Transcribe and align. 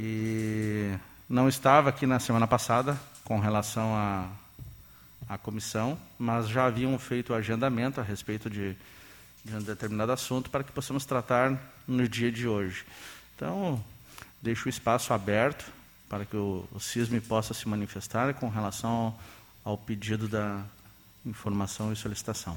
E 0.00 0.96
não 1.28 1.48
estava 1.48 1.88
aqui 1.88 2.06
na 2.06 2.20
semana 2.20 2.46
passada 2.46 2.96
com 3.24 3.40
relação 3.40 3.96
à, 3.96 4.28
à 5.28 5.36
comissão, 5.36 5.98
mas 6.16 6.48
já 6.48 6.66
haviam 6.66 6.96
feito 7.00 7.32
o 7.32 7.34
agendamento 7.34 8.00
a 8.00 8.04
respeito 8.04 8.48
de, 8.48 8.76
de 9.44 9.56
um 9.56 9.60
determinado 9.60 10.12
assunto 10.12 10.50
para 10.50 10.62
que 10.62 10.70
possamos 10.70 11.04
tratar 11.04 11.58
no 11.84 12.08
dia 12.08 12.30
de 12.30 12.46
hoje. 12.46 12.86
Então, 13.34 13.84
deixo 14.40 14.66
o 14.66 14.70
espaço 14.70 15.12
aberto 15.12 15.68
para 16.08 16.24
que 16.24 16.36
o, 16.36 16.64
o 16.72 16.78
CISME 16.78 17.20
possa 17.20 17.52
se 17.52 17.66
manifestar 17.68 18.32
com 18.34 18.48
relação 18.48 18.90
ao, 19.64 19.72
ao 19.72 19.76
pedido 19.76 20.28
da 20.28 20.62
informação 21.26 21.92
e 21.92 21.96
solicitação. 21.96 22.56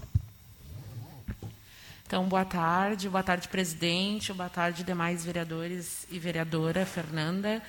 Então, 2.12 2.26
boa 2.26 2.44
tarde, 2.44 3.08
boa 3.08 3.24
tarde, 3.24 3.48
presidente, 3.48 4.34
boa 4.34 4.50
tarde, 4.50 4.84
demais 4.84 5.24
vereadores 5.24 6.06
e 6.12 6.20
vereadora 6.20 6.86
Fernanda. 6.86 7.64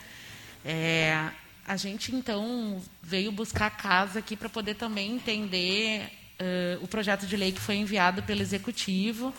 É, 0.64 1.28
a 1.64 1.76
gente, 1.76 2.12
então, 2.12 2.82
veio 3.00 3.30
buscar 3.30 3.70
casa 3.70 4.18
aqui 4.18 4.34
para 4.34 4.48
poder 4.48 4.74
também 4.74 5.12
entender 5.12 6.10
uh, 6.40 6.82
o 6.82 6.88
projeto 6.88 7.24
de 7.24 7.36
lei 7.36 7.52
que 7.52 7.60
foi 7.60 7.76
enviado 7.76 8.24
pelo 8.24 8.42
Executivo, 8.42 9.32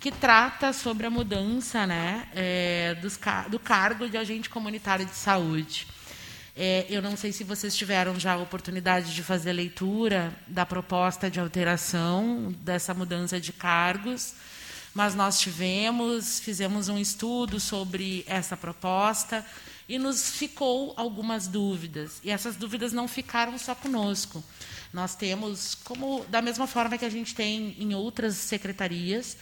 que 0.00 0.10
trata 0.10 0.72
sobre 0.72 1.06
a 1.06 1.10
mudança 1.10 1.86
né, 1.86 2.26
é, 2.34 2.96
dos, 2.96 3.20
do 3.48 3.58
cargo 3.60 4.08
de 4.08 4.16
agente 4.16 4.50
comunitário 4.50 5.06
de 5.06 5.14
saúde. 5.14 5.86
É, 6.56 6.84
eu 6.88 7.00
não 7.00 7.16
sei 7.16 7.32
se 7.32 7.44
vocês 7.44 7.76
tiveram 7.76 8.18
já 8.18 8.32
a 8.32 8.38
oportunidade 8.38 9.14
de 9.14 9.22
fazer 9.22 9.52
leitura 9.52 10.34
da 10.46 10.66
proposta 10.66 11.30
de 11.30 11.38
alteração 11.38 12.54
dessa 12.60 12.92
mudança 12.92 13.40
de 13.40 13.52
cargos, 13.52 14.34
mas 14.92 15.14
nós 15.14 15.38
tivemos, 15.38 16.40
fizemos 16.40 16.88
um 16.88 16.98
estudo 16.98 17.60
sobre 17.60 18.24
essa 18.26 18.56
proposta 18.56 19.46
e 19.88 19.98
nos 19.98 20.30
ficou 20.30 20.92
algumas 20.96 21.46
dúvidas. 21.46 22.20
E 22.24 22.30
essas 22.30 22.56
dúvidas 22.56 22.92
não 22.92 23.06
ficaram 23.06 23.56
só 23.56 23.74
conosco. 23.74 24.42
Nós 24.92 25.14
temos, 25.14 25.76
como 25.76 26.24
da 26.28 26.42
mesma 26.42 26.66
forma 26.66 26.98
que 26.98 27.04
a 27.04 27.10
gente 27.10 27.34
tem 27.34 27.76
em 27.78 27.94
outras 27.94 28.34
secretarias, 28.34 29.36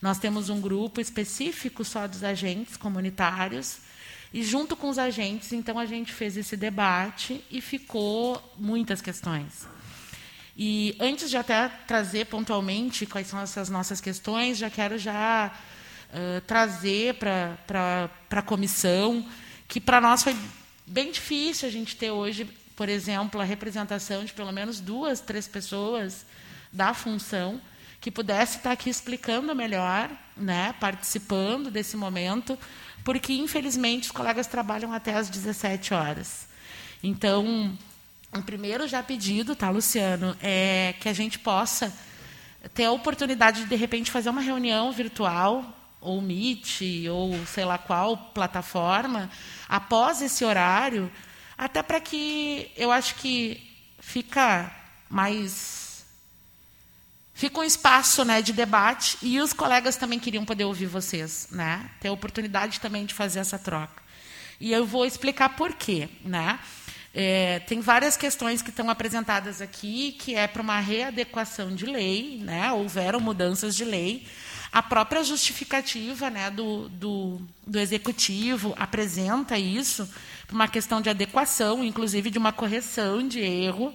nós 0.00 0.18
temos 0.18 0.50
um 0.50 0.60
grupo 0.60 1.00
específico 1.00 1.84
só 1.84 2.06
dos 2.06 2.22
agentes 2.22 2.76
comunitários 2.76 3.78
e 4.32 4.42
junto 4.42 4.76
com 4.76 4.88
os 4.88 4.98
agentes, 4.98 5.52
então 5.52 5.78
a 5.78 5.86
gente 5.86 6.12
fez 6.12 6.36
esse 6.36 6.56
debate 6.56 7.44
e 7.50 7.60
ficou 7.60 8.40
muitas 8.56 9.00
questões. 9.00 9.66
E 10.56 10.94
antes 11.00 11.30
de 11.30 11.36
até 11.36 11.68
trazer 11.86 12.26
pontualmente 12.26 13.06
quais 13.06 13.26
são 13.26 13.40
essas 13.40 13.68
nossas 13.68 14.00
questões, 14.00 14.58
já 14.58 14.68
quero 14.70 14.98
já 14.98 15.52
uh, 16.10 16.40
trazer 16.42 17.14
para 17.14 18.10
a 18.30 18.42
comissão 18.42 19.26
que 19.66 19.80
para 19.80 20.00
nós 20.00 20.22
foi 20.22 20.36
bem 20.86 21.12
difícil 21.12 21.68
a 21.68 21.72
gente 21.72 21.96
ter 21.96 22.10
hoje, 22.10 22.44
por 22.76 22.88
exemplo, 22.88 23.40
a 23.40 23.44
representação 23.44 24.24
de 24.24 24.32
pelo 24.32 24.52
menos 24.52 24.80
duas, 24.80 25.20
três 25.20 25.48
pessoas 25.48 26.26
da 26.72 26.92
função 26.92 27.60
que 28.00 28.10
pudesse 28.10 28.56
estar 28.56 28.72
aqui 28.72 28.88
explicando 28.88 29.54
melhor, 29.54 30.10
né, 30.36 30.74
participando 30.80 31.70
desse 31.70 31.96
momento, 31.96 32.58
porque, 33.04 33.32
infelizmente, 33.32 34.04
os 34.04 34.10
colegas 34.10 34.46
trabalham 34.46 34.92
até 34.92 35.14
às 35.14 35.28
17 35.28 35.94
horas. 35.94 36.46
Então, 37.02 37.76
o 38.32 38.42
primeiro 38.42 38.86
já 38.86 39.02
pedido, 39.02 39.56
tá, 39.56 39.70
Luciano, 39.70 40.36
é 40.42 40.94
que 41.00 41.08
a 41.08 41.12
gente 41.12 41.38
possa 41.38 41.92
ter 42.74 42.84
a 42.84 42.92
oportunidade 42.92 43.62
de, 43.62 43.68
de 43.68 43.76
repente, 43.76 44.10
fazer 44.10 44.30
uma 44.30 44.40
reunião 44.40 44.92
virtual, 44.92 45.76
ou 46.00 46.20
Meet, 46.20 46.80
ou 47.10 47.34
sei 47.46 47.64
lá 47.64 47.76
qual 47.76 48.16
plataforma, 48.16 49.30
após 49.68 50.22
esse 50.22 50.44
horário, 50.44 51.10
até 51.56 51.82
para 51.82 52.00
que 52.00 52.70
eu 52.76 52.90
acho 52.90 53.16
que 53.16 53.60
fica 53.98 54.70
mais 55.08 55.79
Fica 57.40 57.58
um 57.58 57.64
espaço 57.64 58.22
né, 58.22 58.42
de 58.42 58.52
debate 58.52 59.16
e 59.22 59.40
os 59.40 59.54
colegas 59.54 59.96
também 59.96 60.18
queriam 60.18 60.44
poder 60.44 60.66
ouvir 60.66 60.84
vocês, 60.84 61.48
né? 61.50 61.88
ter 61.98 62.08
a 62.08 62.12
oportunidade 62.12 62.78
também 62.78 63.06
de 63.06 63.14
fazer 63.14 63.38
essa 63.38 63.58
troca. 63.58 64.02
E 64.60 64.70
eu 64.70 64.84
vou 64.84 65.06
explicar 65.06 65.56
por 65.56 65.72
quê. 65.72 66.10
Né? 66.22 66.58
É, 67.14 67.60
tem 67.60 67.80
várias 67.80 68.14
questões 68.14 68.60
que 68.60 68.68
estão 68.68 68.90
apresentadas 68.90 69.62
aqui, 69.62 70.12
que 70.20 70.34
é 70.34 70.46
para 70.46 70.60
uma 70.60 70.80
readequação 70.80 71.74
de 71.74 71.86
lei, 71.86 72.42
né? 72.44 72.70
houveram 72.72 73.18
mudanças 73.18 73.74
de 73.74 73.86
lei. 73.86 74.26
A 74.70 74.82
própria 74.82 75.24
justificativa 75.24 76.28
né, 76.28 76.50
do, 76.50 76.90
do, 76.90 77.40
do 77.66 77.78
executivo 77.78 78.74
apresenta 78.76 79.58
isso, 79.58 80.06
uma 80.52 80.68
questão 80.68 81.00
de 81.00 81.08
adequação, 81.08 81.82
inclusive 81.82 82.28
de 82.28 82.36
uma 82.36 82.52
correção 82.52 83.26
de 83.26 83.40
erro 83.40 83.94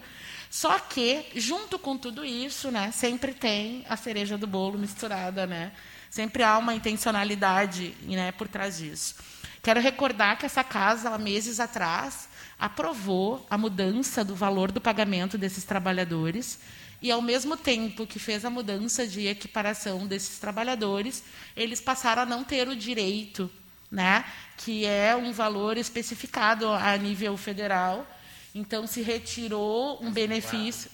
só 0.55 0.79
que, 0.79 1.25
junto 1.35 1.77
com 1.77 1.97
tudo 1.97 2.23
isso, 2.23 2.71
né, 2.71 2.89
sempre 2.89 3.33
tem 3.33 3.85
a 3.89 3.97
cereja 3.97 4.37
do 4.37 4.47
bolo 4.47 4.79
misturada. 4.79 5.45
Né? 5.45 5.73
Sempre 6.09 6.43
há 6.43 6.57
uma 6.57 6.73
intencionalidade 6.73 7.93
né, 8.03 8.31
por 8.31 8.47
trás 8.47 8.77
disso. 8.77 9.15
Quero 9.61 9.81
recordar 9.81 10.37
que 10.37 10.45
essa 10.45 10.63
casa, 10.63 11.09
há 11.09 11.17
meses 11.17 11.59
atrás, 11.59 12.29
aprovou 12.57 13.45
a 13.49 13.57
mudança 13.57 14.23
do 14.23 14.33
valor 14.33 14.71
do 14.71 14.79
pagamento 14.79 15.37
desses 15.37 15.65
trabalhadores 15.65 16.57
e, 17.01 17.11
ao 17.11 17.21
mesmo 17.21 17.57
tempo 17.57 18.07
que 18.07 18.17
fez 18.17 18.45
a 18.45 18.49
mudança 18.49 19.05
de 19.05 19.27
equiparação 19.27 20.07
desses 20.07 20.39
trabalhadores, 20.39 21.21
eles 21.53 21.81
passaram 21.81 22.21
a 22.21 22.25
não 22.25 22.45
ter 22.45 22.69
o 22.69 22.77
direito, 22.77 23.51
né, 23.91 24.23
que 24.55 24.85
é 24.85 25.17
um 25.17 25.33
valor 25.33 25.77
especificado 25.77 26.69
a 26.69 26.95
nível 26.95 27.35
federal, 27.35 28.07
então, 28.55 28.87
se 28.87 29.01
retirou 29.01 30.01
um 30.01 30.09
benefício. 30.09 30.89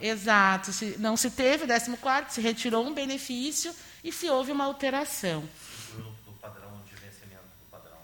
Exato. 0.00 0.72
Se, 0.72 0.96
não 0.98 1.18
se 1.18 1.30
teve 1.30 1.66
14, 1.66 2.32
se 2.32 2.40
retirou 2.40 2.86
um 2.86 2.94
benefício 2.94 3.74
e 4.02 4.10
se 4.10 4.26
houve 4.30 4.50
uma 4.50 4.64
alteração. 4.64 5.44
Do 5.92 6.32
padrão 6.40 6.82
de 6.86 6.94
vencimento 6.94 7.42
do 7.60 7.70
padrão. 7.70 7.98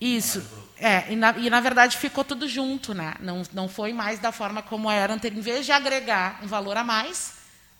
Isso. 0.00 0.42
É, 0.78 1.12
e 1.12 1.16
na, 1.16 1.36
e 1.36 1.50
na, 1.50 1.60
verdade 1.60 1.98
ficou 1.98 2.24
tudo 2.24 2.48
junto, 2.48 2.94
né? 2.94 3.14
Não, 3.20 3.42
não 3.52 3.68
foi 3.68 3.92
mais 3.92 4.18
da 4.20 4.32
forma 4.32 4.62
como 4.62 4.90
era 4.90 5.12
anterior. 5.12 5.38
Em 5.38 5.42
vez 5.42 5.66
de 5.66 5.72
agregar 5.72 6.40
um 6.42 6.46
valor 6.46 6.78
a 6.78 6.84
mais, 6.84 7.34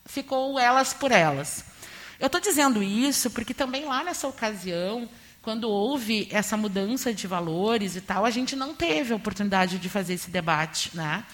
ficou 0.04 0.58
elas 0.58 0.92
por 0.92 1.10
elas. 1.10 1.64
Eu 2.20 2.26
estou 2.26 2.40
dizendo 2.40 2.82
isso 2.82 3.30
porque 3.30 3.54
também 3.54 3.86
lá 3.86 4.04
nessa 4.04 4.28
ocasião 4.28 5.08
quando 5.46 5.70
houve 5.70 6.26
essa 6.32 6.56
mudança 6.56 7.14
de 7.14 7.24
valores 7.28 7.94
e 7.94 8.00
tal, 8.00 8.24
a 8.24 8.30
gente 8.30 8.56
não 8.56 8.74
teve 8.74 9.12
a 9.12 9.16
oportunidade 9.16 9.78
de 9.78 9.88
fazer 9.88 10.14
esse 10.14 10.28
debate. 10.28 10.90
Né? 10.92 11.24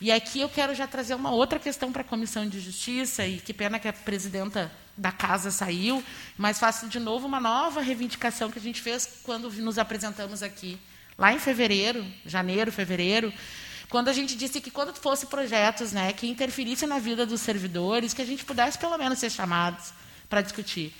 E 0.00 0.10
aqui 0.10 0.40
eu 0.40 0.48
quero 0.48 0.74
já 0.74 0.84
trazer 0.88 1.14
uma 1.14 1.30
outra 1.30 1.60
questão 1.60 1.92
para 1.92 2.02
a 2.02 2.04
Comissão 2.04 2.48
de 2.48 2.58
Justiça, 2.58 3.24
e 3.24 3.38
que 3.38 3.54
pena 3.54 3.78
que 3.78 3.86
a 3.86 3.92
presidenta 3.92 4.68
da 4.96 5.12
casa 5.12 5.52
saiu, 5.52 6.02
mas 6.36 6.58
faço 6.58 6.88
de 6.88 6.98
novo 6.98 7.24
uma 7.24 7.38
nova 7.38 7.80
reivindicação 7.80 8.50
que 8.50 8.58
a 8.58 8.62
gente 8.62 8.82
fez 8.82 9.20
quando 9.22 9.48
nos 9.48 9.78
apresentamos 9.78 10.42
aqui, 10.42 10.76
lá 11.16 11.32
em 11.32 11.38
fevereiro, 11.38 12.04
janeiro, 12.26 12.72
fevereiro, 12.72 13.32
quando 13.88 14.08
a 14.08 14.12
gente 14.12 14.34
disse 14.34 14.60
que 14.60 14.72
quando 14.72 14.92
fosse 14.92 15.26
projetos 15.26 15.92
né, 15.92 16.12
que 16.12 16.26
interferissem 16.26 16.88
na 16.88 16.98
vida 16.98 17.24
dos 17.24 17.40
servidores, 17.40 18.12
que 18.12 18.22
a 18.22 18.26
gente 18.26 18.44
pudesse 18.44 18.76
pelo 18.76 18.98
menos 18.98 19.20
ser 19.20 19.30
chamados 19.30 19.92
para 20.28 20.42
discutir 20.42 20.92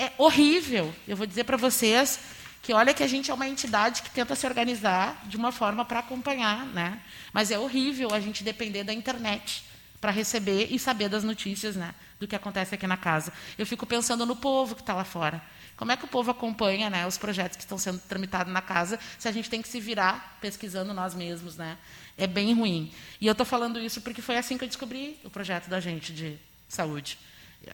é 0.00 0.12
horrível. 0.16 0.94
Eu 1.06 1.14
vou 1.14 1.26
dizer 1.26 1.44
para 1.44 1.58
vocês 1.58 2.18
que 2.62 2.72
olha 2.72 2.94
que 2.94 3.02
a 3.02 3.06
gente 3.06 3.30
é 3.30 3.34
uma 3.34 3.46
entidade 3.46 4.00
que 4.00 4.10
tenta 4.10 4.34
se 4.34 4.46
organizar 4.46 5.22
de 5.26 5.36
uma 5.36 5.52
forma 5.52 5.84
para 5.84 6.00
acompanhar, 6.00 6.64
né? 6.66 7.00
Mas 7.34 7.50
é 7.50 7.58
horrível 7.58 8.12
a 8.14 8.18
gente 8.18 8.42
depender 8.42 8.82
da 8.82 8.94
internet 8.94 9.62
para 10.00 10.10
receber 10.10 10.68
e 10.70 10.78
saber 10.78 11.10
das 11.10 11.22
notícias, 11.22 11.76
né, 11.76 11.94
do 12.18 12.26
que 12.26 12.34
acontece 12.34 12.74
aqui 12.74 12.86
na 12.86 12.96
casa. 12.96 13.30
Eu 13.58 13.66
fico 13.66 13.84
pensando 13.84 14.24
no 14.24 14.34
povo 14.34 14.74
que 14.74 14.80
está 14.80 14.94
lá 14.94 15.04
fora. 15.04 15.42
Como 15.76 15.92
é 15.92 15.96
que 15.96 16.06
o 16.06 16.08
povo 16.08 16.30
acompanha, 16.30 16.88
né, 16.88 17.06
os 17.06 17.18
projetos 17.18 17.58
que 17.58 17.62
estão 17.62 17.76
sendo 17.76 17.98
tramitados 17.98 18.50
na 18.50 18.62
casa, 18.62 18.98
se 19.18 19.28
a 19.28 19.32
gente 19.32 19.50
tem 19.50 19.60
que 19.60 19.68
se 19.68 19.78
virar 19.78 20.38
pesquisando 20.40 20.94
nós 20.94 21.14
mesmos, 21.14 21.56
né? 21.56 21.76
É 22.16 22.26
bem 22.26 22.54
ruim. 22.54 22.90
E 23.20 23.26
eu 23.26 23.32
estou 23.32 23.44
falando 23.44 23.78
isso 23.78 24.00
porque 24.00 24.22
foi 24.22 24.38
assim 24.38 24.56
que 24.56 24.64
eu 24.64 24.68
descobri 24.68 25.18
o 25.22 25.28
projeto 25.28 25.68
da 25.68 25.80
gente 25.80 26.14
de 26.14 26.38
saúde. 26.66 27.18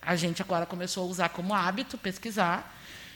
A 0.03 0.17
gente 0.17 0.43
agora 0.43 0.67
começou 0.67 1.05
a 1.05 1.06
usar 1.06 1.29
como 1.29 1.55
hábito 1.55 1.97
pesquisar, 1.97 2.75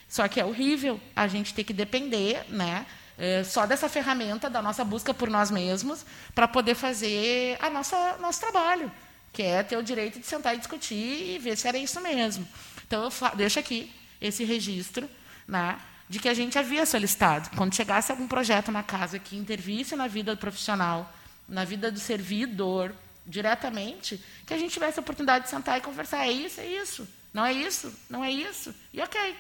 só 0.09 0.27
que 0.29 0.41
é 0.41 0.45
horrível. 0.45 1.01
A 1.15 1.27
gente 1.27 1.55
ter 1.55 1.65
que 1.65 1.73
depender, 1.73 2.45
né, 2.49 2.87
é, 3.19 3.45
só 3.45 3.67
dessa 3.67 3.89
ferramenta 3.89 4.49
da 4.49 4.63
nossa 4.63 4.85
busca 4.85 5.13
por 5.13 5.29
nós 5.29 5.51
mesmos 5.51 6.07
para 6.35 6.49
poder 6.49 6.75
fazer 6.75 7.59
a 7.61 7.69
nossa 7.69 8.17
nosso 8.19 8.41
trabalho, 8.41 8.91
que 9.33 9.43
é 9.43 9.63
ter 9.63 9.77
o 9.77 9.83
direito 9.83 10.19
de 10.19 10.27
sentar 10.27 10.55
e 10.55 10.59
discutir 10.59 11.35
e 11.35 11.39
ver 11.39 11.57
se 11.57 11.69
era 11.69 11.77
isso 11.77 12.01
mesmo. 12.01 12.47
Então 12.87 13.05
eu 13.05 13.37
deixo 13.37 13.59
aqui 13.59 13.93
esse 14.21 14.45
registro, 14.45 15.09
né, 15.47 15.79
de 16.09 16.19
que 16.19 16.29
a 16.29 16.35
gente 16.35 16.59
havia 16.59 16.85
solicitado, 16.87 17.51
quando 17.57 17.75
chegasse 17.75 18.11
algum 18.11 18.27
projeto 18.27 18.73
na 18.73 18.83
casa 18.83 19.19
que 19.19 19.37
intervisse 19.37 19.95
na 19.95 20.09
vida 20.09 20.35
profissional, 20.35 21.13
na 21.49 21.65
vida 21.65 21.91
do 21.93 22.01
servidor, 22.01 22.95
diretamente, 23.27 24.23
que 24.47 24.55
a 24.55 24.59
gente 24.59 24.73
tivesse 24.73 24.99
a 24.99 25.03
oportunidade 25.03 25.45
de 25.45 25.51
sentar 25.51 25.79
e 25.79 25.81
conversar. 25.81 26.27
É 26.27 26.33
isso, 26.33 26.61
é 26.61 26.67
isso. 26.67 27.09
Não 27.33 27.45
é 27.45 27.53
isso, 27.53 27.93
não 28.09 28.25
é 28.25 28.31
isso. 28.31 28.75
E 28.93 29.01
ok. 29.01 29.37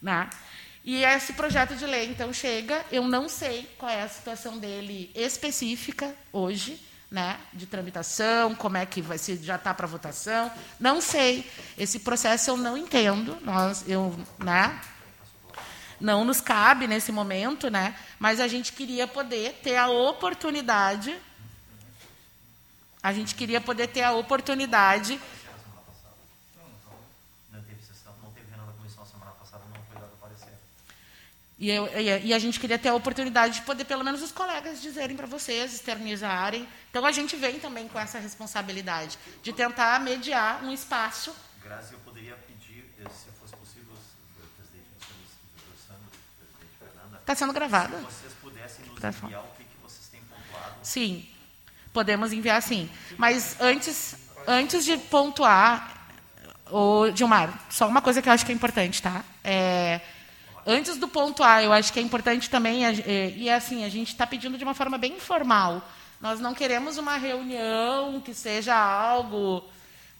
Né? 0.00 0.28
E 0.84 1.04
esse 1.04 1.32
projeto 1.34 1.76
de 1.76 1.86
lei, 1.86 2.06
então, 2.06 2.32
chega. 2.32 2.84
Eu 2.90 3.06
não 3.06 3.28
sei 3.28 3.68
qual 3.78 3.90
é 3.90 4.02
a 4.02 4.08
situação 4.08 4.58
dele 4.58 5.10
específica 5.14 6.14
hoje, 6.32 6.80
né, 7.08 7.38
de 7.52 7.66
tramitação, 7.66 8.54
como 8.54 8.78
é 8.78 8.86
que 8.86 9.00
vai 9.00 9.18
ser, 9.18 9.36
já 9.36 9.56
está 9.56 9.72
para 9.72 9.86
votação. 9.86 10.50
Não 10.80 11.00
sei. 11.00 11.48
Esse 11.78 12.00
processo 12.00 12.50
eu 12.50 12.56
não 12.56 12.76
entendo. 12.76 13.38
Nós, 13.42 13.84
eu, 13.86 14.18
né, 14.38 14.80
não 16.00 16.24
nos 16.24 16.40
cabe 16.40 16.88
nesse 16.88 17.12
momento, 17.12 17.70
né, 17.70 17.94
mas 18.18 18.40
a 18.40 18.48
gente 18.48 18.72
queria 18.72 19.06
poder 19.06 19.60
ter 19.62 19.76
a 19.76 19.88
oportunidade. 19.88 21.16
A 23.02 23.12
gente 23.12 23.34
queria 23.34 23.60
poder 23.60 23.88
ter 23.88 24.02
a 24.02 24.12
oportunidade 24.12 25.20
Não 27.52 27.62
teve 27.62 27.82
sessão, 27.84 28.14
não 28.22 28.30
teve 28.30 28.46
reunião 28.48 28.66
da 28.66 28.72
comissão 28.74 29.04
semana 29.04 29.32
passada, 29.32 29.64
não 29.74 29.82
foi 29.90 30.00
dado 30.00 30.16
parecer. 30.20 30.52
E, 31.58 31.68
eu- 31.70 31.86
e- 32.00 32.32
a 32.34 32.38
gente 32.38 32.58
queria 32.60 32.78
ter 32.78 32.88
a 32.90 32.94
oportunidade 32.94 33.54
de 33.60 33.62
poder, 33.62 33.84
pelo 33.84 34.04
menos, 34.04 34.22
os 34.22 34.32
colegas 34.32 34.80
dizerem 34.80 35.16
para 35.16 35.26
vocês, 35.26 35.74
externizarem. 35.74 36.66
Então, 36.90 37.04
a 37.04 37.12
gente 37.12 37.36
vem 37.36 37.58
também 37.60 37.88
com 37.88 37.98
essa 37.98 38.18
responsabilidade 38.18 39.18
de 39.42 39.52
tentar 39.52 39.98
mediar 40.00 40.62
um 40.64 40.72
espaço. 40.72 41.34
Grazi, 41.62 41.92
eu 41.94 41.98
poderia 42.00 42.36
pedir, 42.36 42.84
eh, 42.98 43.08
se 43.10 43.30
fosse 43.40 43.54
possível, 43.56 43.92
o 43.94 44.46
presidente 44.56 44.86
Sandro, 45.86 46.08
presidente 46.38 46.76
Fernanda, 46.78 47.18
Está 47.18 47.34
sendo 47.34 47.52
gravado? 47.52 47.96
se 47.96 48.02
vocês 48.04 48.32
pudessem 48.40 48.84
nos 48.86 49.00
Tá 49.00 49.08
enviar 49.08 49.40
o 49.44 49.48
que, 49.56 49.64
que 49.64 49.76
vocês 49.82 50.06
têm 50.08 50.20
pontuado. 50.22 50.74
Sim, 50.82 51.28
podemos 51.92 52.32
enviar 52.32 52.60
sim. 52.62 52.88
Mas 53.16 53.56
antes, 53.60 54.16
antes 54.46 54.84
de 54.84 54.96
pontuar, 54.96 56.06
o 56.70 57.10
Gilmar, 57.14 57.60
só 57.68 57.86
uma 57.86 58.00
coisa 58.00 58.22
que 58.22 58.28
eu 58.28 58.32
acho 58.32 58.46
que 58.46 58.52
é 58.52 58.54
importante, 58.54 59.02
tá? 59.02 59.22
É, 59.44 60.00
antes 60.66 60.96
do 60.96 61.06
pontuar, 61.08 61.62
eu 61.62 61.72
acho 61.72 61.92
que 61.92 61.98
é 61.98 62.02
importante 62.02 62.48
também, 62.48 62.86
a- 62.86 62.92
é, 62.92 63.32
e 63.36 63.48
é 63.48 63.54
assim, 63.54 63.84
a 63.84 63.88
gente 63.88 64.08
está 64.08 64.26
pedindo 64.26 64.56
de 64.56 64.64
uma 64.64 64.74
forma 64.74 64.96
bem 64.96 65.12
informal. 65.14 65.86
Nós 66.20 66.40
não 66.40 66.54
queremos 66.54 66.98
uma 66.98 67.16
reunião 67.16 68.20
que 68.20 68.32
seja 68.32 68.74
algo. 68.74 69.64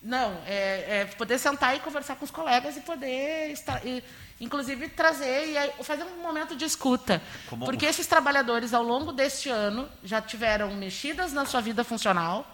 Não, 0.03 0.37
é, 0.47 1.01
é 1.03 1.05
poder 1.17 1.39
sentar 1.39 1.77
e 1.77 1.81
conversar 1.81 2.17
com 2.17 2.25
os 2.25 2.31
colegas 2.31 2.77
e 2.77 2.81
poder, 2.81 3.53
estar, 3.53 3.81
e, 3.87 4.03
inclusive, 4.43 4.89
trazer 4.89 5.47
e 5.79 5.85
fazer 5.85 6.05
um 6.05 6.21
momento 6.23 6.55
de 6.57 6.65
escuta. 6.65 7.23
Como- 7.49 7.65
Porque 7.65 7.87
esses 7.87 8.07
trabalhadores, 8.07 8.75
ao 8.75 8.83
longo 8.83 9.13
deste 9.13 9.49
ano, 9.49 9.89
já 10.03 10.21
tiveram 10.21 10.75
mexidas 10.75 11.33
na 11.33 11.45
sua 11.47 11.61
vida 11.61 11.85
funcional 11.85 12.45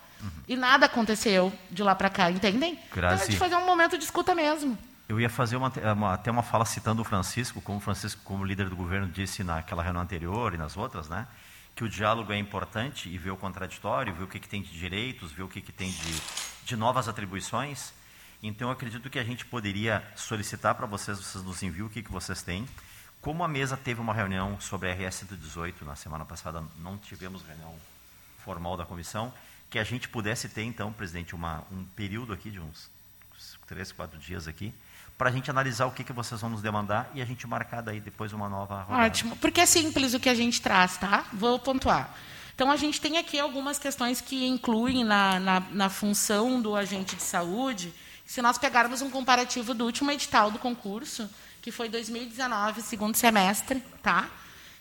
e 0.46 0.54
nada 0.56 0.86
aconteceu 0.86 1.52
de 1.70 1.82
lá 1.82 1.94
para 1.94 2.10
cá, 2.10 2.30
entendem? 2.30 2.72
Então, 2.72 2.84
a 2.92 2.94
Grazi. 2.94 3.26
gente 3.26 3.38
fazer 3.38 3.56
um 3.56 3.64
momento 3.64 3.96
de 3.96 4.04
escuta 4.04 4.34
mesmo. 4.34 4.76
Eu 5.08 5.18
ia 5.18 5.30
fazer 5.30 5.56
uma, 5.56 5.72
uma- 5.94 6.12
até 6.14 6.30
uma 6.30 6.42
fala 6.42 6.64
citando 6.66 7.00
o 7.00 7.04
Francisco, 7.04 7.60
como 7.62 7.78
o 7.78 7.80
Francisco, 7.80 8.20
como 8.24 8.44
líder 8.44 8.68
do 8.68 8.76
governo, 8.76 9.08
disse 9.08 9.42
naquela 9.42 9.82
reunião 9.82 10.02
anterior 10.02 10.52
e 10.54 10.58
nas 10.58 10.76
outras, 10.76 11.08
né? 11.08 11.26
Que 11.74 11.82
o 11.84 11.88
diálogo 11.88 12.32
é 12.32 12.36
importante 12.36 13.08
e 13.08 13.16
ver 13.16 13.30
o 13.30 13.36
contraditório, 13.36 14.12
ver 14.12 14.24
o 14.24 14.26
que, 14.26 14.38
que 14.40 14.48
tem 14.48 14.60
de 14.60 14.70
direitos, 14.70 15.32
ver 15.32 15.44
o 15.44 15.48
que, 15.48 15.60
que 15.62 15.72
tem 15.72 15.90
de, 15.90 16.20
de 16.64 16.76
novas 16.76 17.08
atribuições. 17.08 17.94
Então, 18.42 18.68
eu 18.68 18.72
acredito 18.72 19.10
que 19.10 19.18
a 19.18 19.24
gente 19.24 19.44
poderia 19.44 20.02
solicitar 20.14 20.74
para 20.74 20.86
vocês, 20.86 21.18
vocês 21.18 21.42
nos 21.42 21.62
enviam 21.62 21.86
o 21.86 21.90
que, 21.90 22.02
que 22.02 22.12
vocês 22.12 22.40
têm. 22.42 22.66
Como 23.20 23.42
a 23.42 23.48
mesa 23.48 23.76
teve 23.76 24.00
uma 24.00 24.14
reunião 24.14 24.60
sobre 24.60 24.90
a 24.90 24.94
RS 24.94 25.16
118 25.16 25.84
na 25.84 25.96
semana 25.96 26.24
passada, 26.24 26.62
não 26.78 26.96
tivemos 26.96 27.42
reunião 27.42 27.74
formal 28.44 28.76
da 28.76 28.86
comissão, 28.86 29.32
que 29.68 29.78
a 29.78 29.84
gente 29.84 30.08
pudesse 30.08 30.48
ter, 30.48 30.62
então, 30.62 30.92
presidente, 30.92 31.34
uma, 31.34 31.64
um 31.72 31.84
período 31.96 32.32
aqui 32.32 32.50
de 32.50 32.60
uns 32.60 32.88
três, 33.66 33.92
quatro 33.92 34.18
dias 34.18 34.48
aqui, 34.48 34.72
para 35.16 35.30
a 35.30 35.32
gente 35.32 35.50
analisar 35.50 35.86
o 35.86 35.90
que, 35.90 36.04
que 36.04 36.12
vocês 36.12 36.40
vão 36.40 36.50
nos 36.50 36.62
demandar 36.62 37.10
e 37.14 37.20
a 37.20 37.24
gente 37.24 37.46
marcar 37.46 37.82
daí 37.82 38.00
depois 38.00 38.32
uma 38.32 38.48
nova 38.48 38.82
rodada. 38.82 39.06
Ótimo, 39.06 39.36
porque 39.36 39.60
é 39.60 39.66
simples 39.66 40.14
o 40.14 40.20
que 40.20 40.28
a 40.28 40.34
gente 40.34 40.62
traz, 40.62 40.96
tá? 40.96 41.26
Vou 41.32 41.58
pontuar. 41.58 42.14
Então, 42.54 42.70
a 42.70 42.76
gente 42.76 43.00
tem 43.00 43.18
aqui 43.18 43.38
algumas 43.38 43.78
questões 43.78 44.20
que 44.20 44.46
incluem 44.46 45.04
na, 45.04 45.38
na, 45.38 45.60
na 45.60 45.90
função 45.90 46.62
do 46.62 46.74
agente 46.74 47.16
de 47.16 47.22
saúde. 47.22 47.92
Se 48.28 48.42
nós 48.42 48.58
pegarmos 48.58 49.00
um 49.00 49.08
comparativo 49.08 49.72
do 49.72 49.86
último 49.86 50.10
edital 50.10 50.50
do 50.50 50.58
concurso, 50.58 51.30
que 51.62 51.72
foi 51.72 51.88
2019, 51.88 52.82
segundo 52.82 53.16
semestre, 53.16 53.82
tá? 54.02 54.28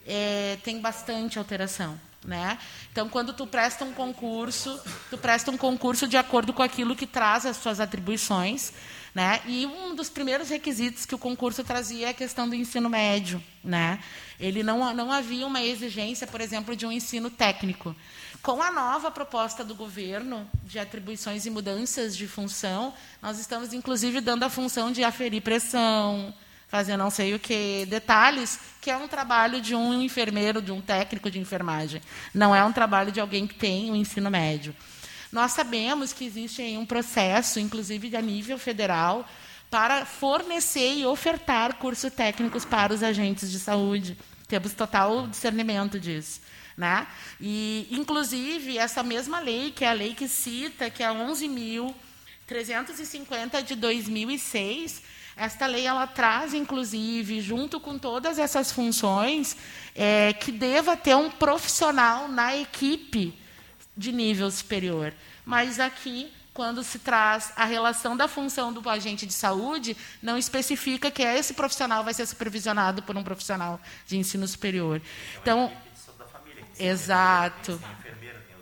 É, 0.05 0.57
tem 0.65 0.81
bastante 0.81 1.39
alteração. 1.39 1.97
Né? 2.25 2.57
Então, 2.91 3.07
quando 3.07 3.31
tu 3.31 3.45
presta 3.47 3.85
um 3.85 3.93
concurso, 3.93 4.79
tu 5.09 5.17
presta 5.17 5.51
um 5.51 5.57
concurso 5.57 6.07
de 6.07 6.17
acordo 6.17 6.51
com 6.51 6.63
aquilo 6.63 6.95
que 6.95 7.07
traz 7.07 7.45
as 7.45 7.57
suas 7.57 7.79
atribuições, 7.79 8.73
né? 9.13 9.41
E 9.45 9.65
um 9.65 9.95
dos 9.95 10.09
primeiros 10.09 10.49
requisitos 10.49 11.05
que 11.05 11.15
o 11.15 11.17
concurso 11.17 11.63
trazia 11.63 12.07
é 12.07 12.09
a 12.09 12.13
questão 12.13 12.49
do 12.49 12.55
ensino 12.55 12.89
médio, 12.89 13.41
né? 13.63 13.99
Ele 14.39 14.61
não 14.61 14.93
não 14.93 15.11
havia 15.11 15.47
uma 15.47 15.63
exigência, 15.63 16.27
por 16.27 16.41
exemplo, 16.41 16.75
de 16.75 16.85
um 16.85 16.91
ensino 16.91 17.29
técnico. 17.29 17.95
Com 18.41 18.61
a 18.61 18.71
nova 18.71 19.09
proposta 19.09 19.63
do 19.63 19.73
governo 19.73 20.47
de 20.63 20.79
atribuições 20.79 21.45
e 21.45 21.49
mudanças 21.49 22.15
de 22.15 22.27
função, 22.27 22.93
nós 23.21 23.39
estamos 23.39 23.73
inclusive 23.73 24.21
dando 24.21 24.43
a 24.43 24.49
função 24.49 24.91
de 24.91 25.03
aferir 25.03 25.41
pressão, 25.41 26.33
fazer 26.67 26.97
não 26.97 27.09
sei 27.09 27.33
o 27.33 27.39
que, 27.39 27.85
detalhes, 27.85 28.59
que 28.81 28.91
é 28.91 28.97
um 28.97 29.07
trabalho 29.07 29.61
de 29.61 29.73
um 29.73 30.01
enfermeiro, 30.01 30.61
de 30.61 30.71
um 30.71 30.81
técnico 30.81 31.31
de 31.31 31.39
enfermagem. 31.39 32.01
Não 32.33 32.55
é 32.55 32.63
um 32.63 32.73
trabalho 32.73 33.11
de 33.11 33.19
alguém 33.19 33.47
que 33.47 33.55
tem 33.55 33.89
o 33.89 33.93
um 33.93 33.95
ensino 33.95 34.29
médio. 34.29 34.75
Nós 35.31 35.51
sabemos 35.51 36.13
que 36.13 36.25
existe 36.25 36.61
um 36.77 36.85
processo, 36.85 37.59
inclusive 37.59 38.15
a 38.15 38.21
nível 38.21 38.57
federal, 38.57 39.27
para 39.69 40.05
fornecer 40.05 40.95
e 40.95 41.05
ofertar 41.05 41.75
cursos 41.75 42.13
técnicos 42.13 42.63
para 42.63 42.93
os 42.93 43.03
agentes 43.03 43.51
de 43.51 43.59
saúde. 43.59 44.17
Temos 44.47 44.71
total 44.73 45.27
discernimento 45.27 45.99
disso. 45.99 46.39
Né? 46.77 47.05
E, 47.41 47.89
inclusive, 47.91 48.77
essa 48.77 49.03
mesma 49.03 49.39
lei, 49.39 49.71
que 49.71 49.83
é 49.83 49.89
a 49.89 49.93
lei 49.93 50.13
que 50.13 50.27
cita, 50.27 50.89
que 50.89 51.03
é 51.03 51.07
a 51.07 51.13
11.350 51.13 53.63
de 53.63 53.75
2006, 53.75 55.01
esta 55.37 55.67
lei 55.67 55.85
ela 55.85 56.07
traz, 56.07 56.53
inclusive, 56.53 57.39
junto 57.41 57.79
com 57.79 57.97
todas 57.97 58.39
essas 58.39 58.71
funções, 58.71 59.55
é, 59.95 60.33
que 60.33 60.51
deva 60.51 60.97
ter 60.97 61.15
um 61.15 61.29
profissional 61.29 62.27
na 62.27 62.57
equipe 62.57 63.37
de 63.95 64.11
nível 64.11 64.49
superior. 64.49 65.13
Mas 65.45 65.79
aqui, 65.79 66.31
quando 66.53 66.83
se 66.83 66.97
traz 66.97 67.53
a 67.55 67.65
relação 67.65 68.17
da 68.17 68.27
função 68.27 68.73
do 68.73 68.89
agente 68.89 69.27
de 69.27 69.33
saúde, 69.33 69.95
não 70.23 70.37
especifica 70.37 71.11
que 71.11 71.21
esse 71.21 71.53
profissional 71.53 72.03
vai 72.03 72.15
ser 72.15 72.25
supervisionado 72.25 73.03
por 73.03 73.15
um 73.15 73.23
profissional 73.23 73.79
de 74.07 74.17
ensino 74.17 74.47
superior. 74.47 74.99
Então, 75.39 75.71
exato. 76.79 77.79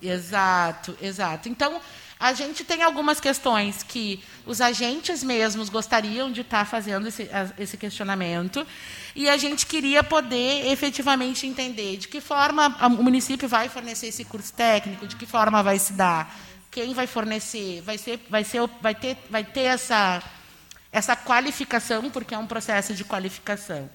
Exato, 0.02 0.96
exato. 1.02 1.50
Então, 1.50 1.82
a 2.20 2.34
gente 2.34 2.64
tem 2.64 2.82
algumas 2.82 3.20
questões 3.20 3.84
que 3.84 4.24
os 4.46 4.62
agentes 4.62 5.24
mesmos 5.24 5.70
gostariam 5.70 6.32
de 6.32 6.42
estar 6.42 6.66
fazendo 6.66 7.08
esse, 7.08 7.30
esse 7.58 7.78
questionamento 7.78 8.66
e 9.16 9.30
a 9.30 9.38
gente 9.38 9.66
queria 9.66 10.04
poder 10.04 10.68
efetivamente 10.68 11.46
entender 11.46 11.98
de 11.98 12.08
que 12.08 12.22
forma 12.22 12.68
o 12.88 13.04
município 13.04 13.48
vai 13.48 13.68
fornecer 13.68 14.08
esse 14.08 14.24
curso 14.24 14.54
técnico, 14.54 15.08
de 15.08 15.16
que 15.16 15.26
forma 15.26 15.62
vai 15.62 15.78
se 15.78 15.94
dar, 15.94 16.34
quem 16.72 16.94
vai 16.94 17.08
fornecer, 17.08 17.82
vai 17.82 17.98
ser, 17.98 18.20
vai 18.30 18.44
ser, 18.44 18.62
vai 18.82 18.96
ter, 18.96 19.18
vai 19.30 19.44
ter 19.44 19.62
essa 19.62 20.24
essa 20.92 21.14
qualificação 21.14 22.10
porque 22.10 22.34
é 22.34 22.38
um 22.38 22.48
processo 22.48 22.94
de 22.94 23.04
qualificação. 23.04 23.90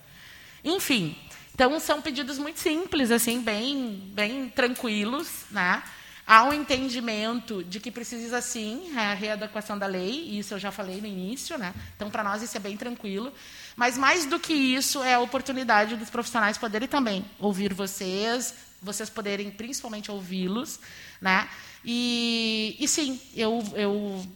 Enfim, 0.63 1.17
então 1.55 1.81
são 1.81 2.03
pedidos 2.03 2.39
muito 2.39 2.61
simples, 2.61 3.11
assim, 3.11 3.41
bem, 3.41 4.11
bem 4.13 4.51
tranquilos, 4.51 5.47
né? 5.51 5.83
Há 6.33 6.45
um 6.45 6.53
entendimento 6.53 7.65
de 7.65 7.81
que 7.81 7.91
precisa, 7.91 8.41
sim, 8.41 8.97
a 8.97 9.15
readequação 9.15 9.77
da 9.77 9.87
lei, 9.87 10.39
isso 10.39 10.55
eu 10.55 10.61
já 10.61 10.71
falei 10.71 11.01
no 11.01 11.07
início, 11.09 11.59
né? 11.59 11.75
então, 11.97 12.09
para 12.09 12.23
nós, 12.23 12.41
isso 12.41 12.57
é 12.57 12.61
bem 12.61 12.77
tranquilo. 12.77 13.33
Mas, 13.75 13.99
mais 13.99 14.27
do 14.27 14.39
que 14.39 14.53
isso, 14.53 15.03
é 15.03 15.15
a 15.15 15.19
oportunidade 15.19 15.97
dos 15.97 16.09
profissionais 16.09 16.57
poderem 16.57 16.87
também 16.87 17.25
ouvir 17.37 17.75
vocês, 17.75 18.55
vocês 18.81 19.11
poderem, 19.11 19.51
principalmente, 19.51 20.09
ouvi-los. 20.09 20.79
Né? 21.21 21.49
E, 21.85 22.77
e, 22.79 22.87
sim, 22.87 23.21
eu 23.35 23.61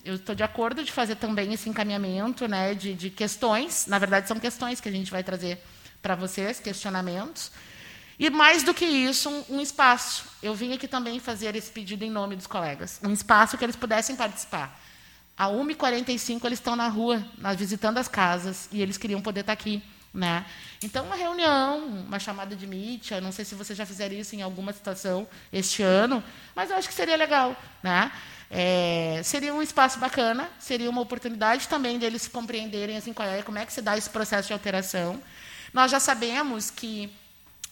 estou 0.04 0.34
de 0.34 0.42
acordo 0.42 0.82
de 0.82 0.90
fazer 0.90 1.14
também 1.14 1.52
esse 1.52 1.68
encaminhamento 1.68 2.48
né, 2.48 2.74
de, 2.74 2.92
de 2.92 3.08
questões. 3.08 3.86
Na 3.86 4.00
verdade, 4.00 4.26
são 4.26 4.40
questões 4.40 4.80
que 4.80 4.88
a 4.88 4.92
gente 4.92 5.12
vai 5.12 5.22
trazer 5.22 5.62
para 6.02 6.16
vocês, 6.16 6.58
questionamentos. 6.58 7.52
E 8.18 8.30
mais 8.30 8.62
do 8.62 8.72
que 8.72 8.84
isso, 8.84 9.28
um, 9.28 9.56
um, 9.56 9.60
espaço. 9.60 10.24
Eu 10.42 10.54
vim 10.54 10.72
aqui 10.72 10.86
também 10.86 11.18
fazer 11.18 11.56
esse 11.56 11.70
pedido 11.70 12.04
em 12.04 12.10
nome 12.10 12.36
dos 12.36 12.46
colegas. 12.46 13.00
Um 13.02 13.12
espaço 13.12 13.58
que 13.58 13.64
eles 13.64 13.76
pudessem 13.76 14.14
participar. 14.14 14.78
A 15.36 15.48
1h45 15.48 16.44
eles 16.44 16.58
estão 16.60 16.76
na 16.76 16.86
rua, 16.86 17.24
visitando 17.56 17.98
as 17.98 18.06
casas, 18.06 18.68
e 18.70 18.80
eles 18.80 18.96
queriam 18.96 19.20
poder 19.20 19.40
estar 19.40 19.52
aqui. 19.52 19.82
Né? 20.12 20.46
Então, 20.80 21.06
uma 21.06 21.16
reunião, 21.16 21.86
uma 21.86 22.20
chamada 22.20 22.54
de 22.54 22.68
mídia, 22.68 23.20
não 23.20 23.32
sei 23.32 23.44
se 23.44 23.56
vocês 23.56 23.76
já 23.76 23.84
fizeram 23.84 24.14
isso 24.14 24.36
em 24.36 24.42
alguma 24.42 24.72
situação 24.72 25.26
este 25.52 25.82
ano, 25.82 26.22
mas 26.54 26.70
eu 26.70 26.76
acho 26.76 26.86
que 26.86 26.94
seria 26.94 27.16
legal. 27.16 27.56
Né? 27.82 28.12
É, 28.48 29.20
seria 29.24 29.52
um 29.52 29.60
espaço 29.60 29.98
bacana, 29.98 30.48
seria 30.60 30.88
uma 30.88 31.00
oportunidade 31.00 31.66
também 31.66 31.98
deles 31.98 32.28
compreenderem 32.28 32.96
assim, 32.96 33.12
qual 33.12 33.28
é, 33.28 33.42
como 33.42 33.58
é 33.58 33.66
que 33.66 33.72
se 33.72 33.82
dá 33.82 33.98
esse 33.98 34.08
processo 34.08 34.46
de 34.46 34.52
alteração 34.52 35.20
Nós 35.72 35.90
já 35.90 35.98
sabemos 35.98 36.70
que 36.70 37.12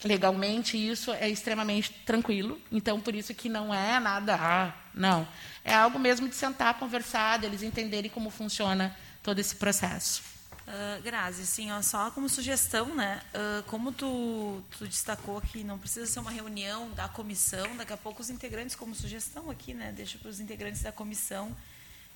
legalmente 0.04 0.76
isso 0.76 1.12
é 1.12 1.28
extremamente 1.28 1.92
tranquilo, 2.04 2.60
então 2.70 3.00
por 3.00 3.14
isso 3.14 3.34
que 3.34 3.48
não 3.48 3.72
é 3.74 3.98
nada, 4.00 4.36
ah, 4.38 4.74
não. 4.94 5.26
É 5.64 5.74
algo 5.74 5.98
mesmo 5.98 6.28
de 6.28 6.34
sentar, 6.34 6.78
conversar, 6.78 7.38
deles 7.38 7.62
entenderem 7.62 8.10
como 8.10 8.30
funciona 8.30 8.96
todo 9.22 9.38
esse 9.38 9.56
processo. 9.56 10.22
Uh, 10.62 11.02
Grazi, 11.02 11.44
sim, 11.44 11.72
ó, 11.72 11.82
só 11.82 12.10
como 12.12 12.28
sugestão, 12.28 12.94
né? 12.94 13.20
Uh, 13.34 13.62
como 13.64 13.90
tu, 13.90 14.62
tu 14.78 14.86
destacou 14.86 15.40
que 15.40 15.64
não 15.64 15.76
precisa 15.76 16.06
ser 16.06 16.20
uma 16.20 16.30
reunião 16.30 16.90
da 16.90 17.08
comissão, 17.08 17.76
daqui 17.76 17.92
a 17.92 17.96
pouco 17.96 18.22
os 18.22 18.30
integrantes, 18.30 18.76
como 18.76 18.94
sugestão 18.94 19.50
aqui, 19.50 19.74
né? 19.74 19.92
Deixa 19.92 20.18
para 20.18 20.30
os 20.30 20.38
integrantes 20.38 20.80
da 20.82 20.92
comissão 20.92 21.54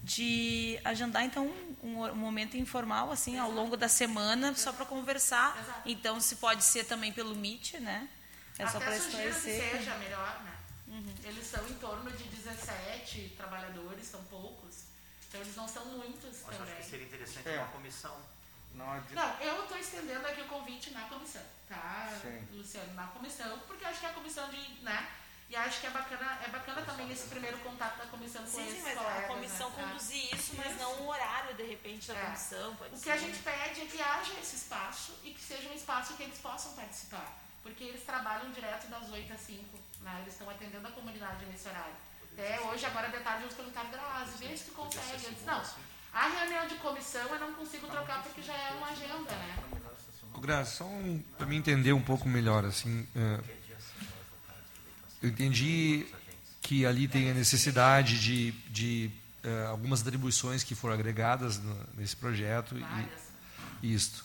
de 0.02 0.78
agendar 0.84 1.24
então 1.24 1.46
um, 1.82 2.04
um, 2.04 2.14
momento 2.14 2.56
informal 2.56 3.10
assim 3.10 3.38
ao 3.38 3.50
longo 3.50 3.76
da 3.76 3.88
semana 3.88 4.54
só 4.54 4.72
para 4.72 4.84
conversar. 4.84 5.58
Exato. 5.58 5.80
Então 5.86 6.20
se 6.20 6.36
pode 6.36 6.64
ser 6.64 6.84
também 6.84 7.12
pelo 7.12 7.34
Meet, 7.34 7.74
né? 7.74 8.08
É 8.58 8.62
Até 8.62 8.72
só 8.72 8.78
para 8.78 8.96
esclarecer. 8.96 9.70
Que 9.70 9.78
seja 9.78 9.96
melhor, 9.96 10.42
né? 10.44 10.56
Uhum. 10.88 11.14
Eles 11.24 11.46
são 11.46 11.66
em 11.68 11.74
torno 11.74 12.10
de 12.12 12.24
17 12.24 13.34
trabalhadores, 13.36 14.06
são 14.06 14.22
poucos. 14.24 14.84
Então 15.28 15.40
eles 15.40 15.56
não 15.56 15.68
são 15.68 15.84
muitos 15.86 16.42
Mas 16.46 16.56
também. 16.56 16.72
Acho 16.72 16.82
que 16.82 16.90
seria 16.90 17.06
interessante 17.06 17.48
é. 17.48 17.58
uma 17.58 17.68
comissão. 17.68 18.16
Não, 18.74 18.86
não 18.86 19.40
eu 19.40 19.62
estou 19.62 19.78
estendendo 19.78 20.26
aqui 20.26 20.42
o 20.42 20.48
convite 20.48 20.90
na 20.90 21.02
comissão, 21.08 21.42
tá, 21.66 22.12
Sim. 22.20 22.46
Luciano? 22.52 22.92
Na 22.92 23.06
comissão, 23.06 23.58
porque 23.66 23.84
acho 23.86 24.00
que 24.00 24.06
é 24.06 24.10
a 24.10 24.12
comissão 24.12 24.48
de. 24.50 24.58
Né, 24.82 25.08
e 25.48 25.54
acho 25.54 25.80
que 25.80 25.86
é 25.86 25.90
bacana, 25.90 26.38
é 26.44 26.48
bacana 26.48 26.82
também 26.82 27.10
esse 27.10 27.28
primeiro 27.28 27.56
contato 27.58 27.98
da 27.98 28.06
comissão 28.06 28.42
com 28.42 28.50
sim, 28.50 28.66
esses 28.66 28.82
mas 28.82 28.98
colegas, 28.98 29.24
a 29.24 29.26
comissão 29.28 29.70
né? 29.70 29.76
conduzir 29.76 30.34
isso, 30.34 30.56
mas 30.56 30.72
isso. 30.72 30.80
não 30.80 31.02
o 31.02 31.08
horário, 31.08 31.54
de 31.54 31.62
repente, 31.62 32.08
da 32.08 32.18
é. 32.18 32.24
comissão. 32.24 32.72
o 32.92 33.00
que 33.00 33.10
a 33.10 33.16
gente 33.16 33.38
pede 33.38 33.82
é 33.82 33.86
que 33.86 34.02
haja 34.02 34.32
esse 34.40 34.56
espaço 34.56 35.14
e 35.22 35.30
que 35.30 35.40
seja 35.40 35.68
um 35.68 35.74
espaço 35.74 36.14
que 36.14 36.24
eles 36.24 36.38
possam 36.38 36.72
participar. 36.72 37.32
Porque 37.62 37.84
eles 37.84 38.02
trabalham 38.02 38.50
direto 38.50 38.88
das 38.88 39.10
8 39.10 39.32
às 39.32 39.40
5. 39.40 39.78
Né? 40.00 40.18
Eles 40.20 40.32
estão 40.32 40.50
atendendo 40.50 40.86
a 40.86 40.90
comunidade 40.90 41.44
nesse 41.46 41.68
horário. 41.68 41.94
Até 42.32 42.60
hoje, 42.60 42.84
agora 42.84 43.08
de 43.08 43.18
tarde, 43.20 43.44
eles 43.44 43.54
perguntaram, 43.54 43.90
Grazi, 43.90 44.38
vê 44.38 44.56
se 44.56 44.64
tu 44.64 44.72
consegue. 44.72 45.24
Eu 45.24 45.32
disse, 45.32 45.44
não, 45.44 45.62
a 46.12 46.28
reunião 46.28 46.66
de 46.66 46.74
comissão 46.76 47.26
eu 47.28 47.38
não 47.38 47.54
consigo 47.54 47.86
trocar 47.86 48.22
porque 48.22 48.42
já 48.42 48.52
é 48.52 48.72
uma 48.72 48.88
agenda, 48.88 49.32
né? 49.32 49.56
Grazi, 50.38 50.76
só 50.76 50.84
um, 50.84 51.22
para 51.38 51.46
me 51.46 51.56
entender 51.56 51.92
um 51.92 52.02
pouco 52.02 52.28
melhor, 52.28 52.64
assim... 52.64 53.08
Uh, 53.14 53.55
eu 55.26 55.30
entendi 55.30 56.06
que 56.62 56.86
ali 56.86 57.08
tem 57.08 57.30
a 57.30 57.34
necessidade 57.34 58.20
de, 58.20 58.52
de 58.70 59.10
uh, 59.44 59.68
algumas 59.68 60.00
atribuições 60.00 60.62
que 60.62 60.74
foram 60.74 60.94
agregadas 60.94 61.58
no, 61.58 61.76
nesse 61.96 62.16
projeto 62.16 62.76
e 63.82 63.94
isto 63.94 64.24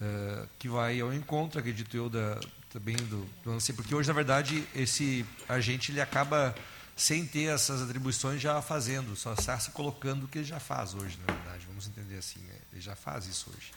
uh, 0.00 0.48
que 0.58 0.68
vai 0.68 1.00
ao 1.00 1.12
encontro, 1.12 1.60
acredito 1.60 1.94
eu, 1.94 2.08
da, 2.08 2.40
também 2.70 2.96
do, 2.96 3.28
do 3.44 3.50
lance, 3.50 3.72
porque 3.74 3.94
hoje 3.94 4.08
na 4.08 4.14
verdade 4.14 4.66
esse 4.74 5.24
agente 5.46 5.92
ele 5.92 6.00
acaba 6.00 6.54
sem 6.96 7.26
ter 7.26 7.44
essas 7.44 7.82
atribuições 7.82 8.40
já 8.40 8.60
fazendo, 8.62 9.14
só 9.14 9.34
está 9.34 9.58
se 9.58 9.70
colocando 9.70 10.24
o 10.24 10.28
que 10.28 10.38
ele 10.38 10.46
já 10.46 10.58
faz 10.58 10.94
hoje, 10.94 11.18
na 11.26 11.34
verdade, 11.34 11.66
vamos 11.66 11.86
entender 11.86 12.16
assim, 12.16 12.40
né? 12.40 12.54
ele 12.72 12.80
já 12.80 12.96
faz 12.96 13.26
isso 13.26 13.50
hoje. 13.54 13.70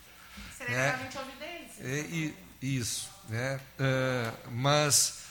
Seria 0.57 0.75
né? 0.75 0.89
realmente 0.89 1.17
evidência. 1.17 1.83
É, 1.83 1.99
e, 2.09 2.35
isso, 2.61 3.09
né? 3.27 3.59
Uh, 3.79 4.51
mas 4.51 5.21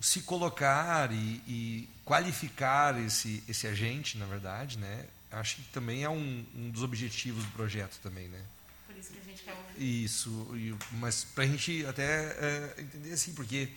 se 0.00 0.22
colocar 0.22 1.12
e, 1.12 1.42
e, 1.46 1.88
qualificar 2.04 2.98
esse, 3.00 3.42
esse 3.48 3.66
agente, 3.66 4.16
na 4.16 4.26
verdade, 4.26 4.78
né? 4.78 5.06
Acho 5.30 5.56
que 5.56 5.62
também 5.64 6.04
é 6.04 6.08
um, 6.08 6.44
um 6.54 6.70
dos 6.70 6.82
objetivos 6.82 7.44
do 7.44 7.50
projeto 7.50 7.98
também, 8.02 8.28
né? 8.28 8.42
Por 8.86 8.96
isso 8.96 9.12
que 9.12 9.18
a 9.18 9.22
gente 9.22 9.42
quer 9.42 9.52
ouvir. 9.52 10.04
Isso, 10.04 10.48
e, 10.54 10.74
mas 10.92 11.24
para 11.24 11.44
a 11.44 11.46
gente 11.46 11.84
até 11.86 12.04
é, 12.04 12.74
entender 12.78 13.12
assim, 13.12 13.34
porque 13.34 13.68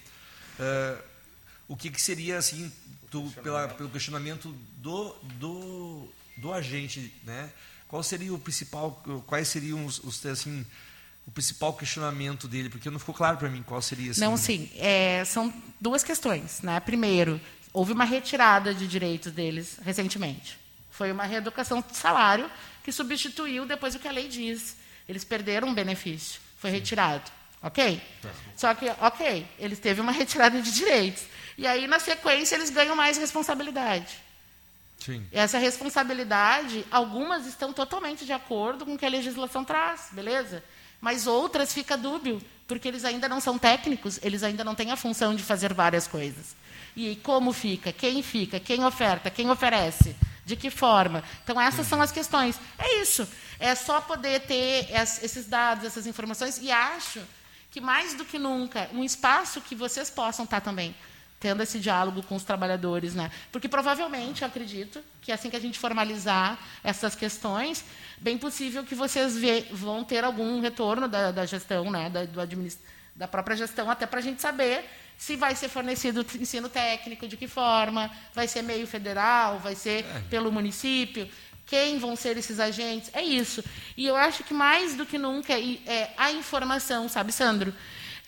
é, 0.60 0.98
o 1.68 1.76
que, 1.76 1.90
que 1.90 2.02
seria 2.02 2.38
assim, 2.38 2.72
do, 3.10 3.30
pela, 3.44 3.68
pelo 3.68 3.90
questionamento 3.90 4.56
do, 4.78 5.14
do, 5.40 6.08
do 6.38 6.54
agente, 6.54 7.14
né? 7.24 7.52
Qual 7.88 8.02
seria 8.02 8.34
o 8.34 8.40
principal, 8.40 9.04
quais 9.28 9.50
seriam 9.50 9.86
os, 9.86 10.00
os 10.00 10.26
assim, 10.26 10.66
o 11.26 11.32
principal 11.32 11.74
questionamento 11.74 12.48
dele, 12.48 12.70
porque 12.70 12.90
não 12.90 13.00
ficou 13.00 13.14
claro 13.14 13.38
para 13.38 13.50
mim 13.50 13.64
qual 13.64 13.82
seria. 13.82 14.12
Assim, 14.12 14.22
não, 14.22 14.36
sim. 14.38 14.70
É, 14.78 15.24
são 15.26 15.54
duas 15.80 16.04
questões. 16.04 16.62
Né? 16.62 16.80
Primeiro, 16.80 17.40
houve 17.72 17.94
uma 17.94 18.06
retirada 18.06 18.74
de 18.74 18.88
direitos 18.88 19.32
deles 19.32 19.80
recentemente. 19.84 20.58
Foi 20.90 21.12
uma 21.12 21.24
reeducação 21.24 21.82
de 21.82 21.96
salário 21.96 22.50
que 22.84 22.92
substituiu 22.92 23.66
depois 23.66 23.96
o 23.96 24.00
que 24.00 24.08
a 24.08 24.12
lei 24.12 24.28
diz. 24.28 24.76
Eles 25.08 25.24
perderam 25.24 25.70
um 25.70 25.74
benefício. 25.74 26.40
Foi 26.58 26.70
retirado. 26.70 27.32
Ok? 27.64 28.02
Só 28.58 28.74
que, 28.74 28.90
ok, 29.00 29.48
eles 29.60 29.80
teve 29.80 30.02
uma 30.02 30.12
retirada 30.14 30.62
de 30.62 30.72
direitos. 30.72 31.24
E 31.58 31.68
aí, 31.68 31.88
na 31.88 32.00
sequência, 32.00 32.56
eles 32.56 32.70
ganham 32.72 32.96
mais 32.96 33.18
responsabilidade. 33.18 34.20
Sim. 34.98 35.26
Essa 35.32 35.58
responsabilidade, 35.58 36.86
algumas 36.92 37.46
estão 37.46 37.74
totalmente 37.74 38.26
de 38.26 38.34
acordo 38.34 38.86
com 38.86 38.94
o 38.94 38.98
que 38.98 39.06
a 39.06 39.10
legislação 39.10 39.64
traz, 39.64 40.10
beleza? 40.12 40.64
Mas 41.02 41.28
outras 41.28 41.74
fica 41.74 41.98
dúbio, 41.98 42.42
porque 42.68 42.88
eles 42.88 43.04
ainda 43.04 43.28
não 43.28 43.42
são 43.42 43.58
técnicos, 43.58 44.20
eles 44.22 44.44
ainda 44.44 44.64
não 44.64 44.76
têm 44.76 44.92
a 44.92 44.96
função 44.96 45.36
de 45.36 45.44
fazer 45.44 45.74
várias 45.74 46.08
coisas. 46.08 46.56
E 46.96 47.16
como 47.18 47.52
fica? 47.52 47.92
Quem 47.92 48.22
fica? 48.22 48.60
Quem 48.60 48.86
oferta? 48.86 49.30
Quem 49.30 49.50
oferece? 49.50 50.16
De 50.46 50.56
que 50.56 50.70
forma? 50.70 51.24
Então, 51.44 51.60
essas 51.60 51.88
são 51.88 52.02
as 52.02 52.12
questões. 52.12 52.60
É 52.78 53.02
isso. 53.02 53.28
É 53.60 53.74
só 53.76 54.00
poder 54.02 54.42
ter 54.42 54.90
esses 54.94 55.46
dados, 55.48 55.86
essas 55.86 56.06
informações, 56.06 56.60
e 56.62 56.72
acho 56.72 57.22
que, 57.72 57.82
mais 57.82 58.14
do 58.14 58.26
que 58.26 58.38
nunca, 58.38 58.90
um 58.94 59.04
espaço 59.04 59.62
que 59.62 59.76
vocês 59.76 60.10
possam 60.10 60.46
estar 60.46 60.62
também 60.62 60.96
tendo 61.42 61.64
esse 61.64 61.80
diálogo 61.80 62.22
com 62.22 62.36
os 62.36 62.44
trabalhadores, 62.44 63.16
né? 63.16 63.32
Porque 63.52 63.68
provavelmente, 63.68 64.44
eu 64.44 64.48
acredito, 64.48 65.04
que 65.20 65.32
assim 65.32 65.50
que 65.50 65.56
a 65.56 65.60
gente 65.60 65.80
formalizar 65.80 66.58
essas 66.84 67.16
questões, 67.16 67.84
bem 68.20 68.38
possível 68.38 68.84
que 68.84 68.94
vocês 68.94 69.36
vê, 69.36 69.66
vão 69.72 70.04
ter 70.04 70.24
algum 70.24 70.62
retorno 70.62 71.08
da, 71.08 71.32
da 71.32 71.46
gestão, 71.46 71.90
né? 71.90 72.12
Da, 72.12 72.22
da 73.16 73.28
própria 73.28 73.58
gestão, 73.58 73.90
até 73.90 74.06
para 74.06 74.20
a 74.20 74.22
gente 74.22 74.40
saber 74.40 74.86
se 75.18 75.36
vai 75.36 75.56
ser 75.56 75.68
fornecido 75.68 76.26
ensino 76.40 76.70
técnico, 76.70 77.28
de 77.28 77.36
que 77.36 77.48
forma, 77.48 78.10
vai 78.34 78.48
ser 78.48 78.62
meio 78.62 78.86
federal, 78.86 79.60
vai 79.60 79.74
ser 79.74 80.06
é. 80.06 80.22
pelo 80.30 80.52
município, 80.52 81.28
quem 81.66 81.98
vão 81.98 82.16
ser 82.16 82.38
esses 82.38 82.60
agentes, 82.60 83.10
é 83.14 83.24
isso. 83.24 83.64
E 83.98 84.06
eu 84.06 84.16
acho 84.16 84.44
que 84.44 84.54
mais 84.54 84.96
do 84.96 85.06
que 85.08 85.18
nunca 85.18 85.54
é 85.54 86.14
a 86.18 86.32
informação, 86.32 87.10
sabe, 87.10 87.32
Sandro? 87.32 87.74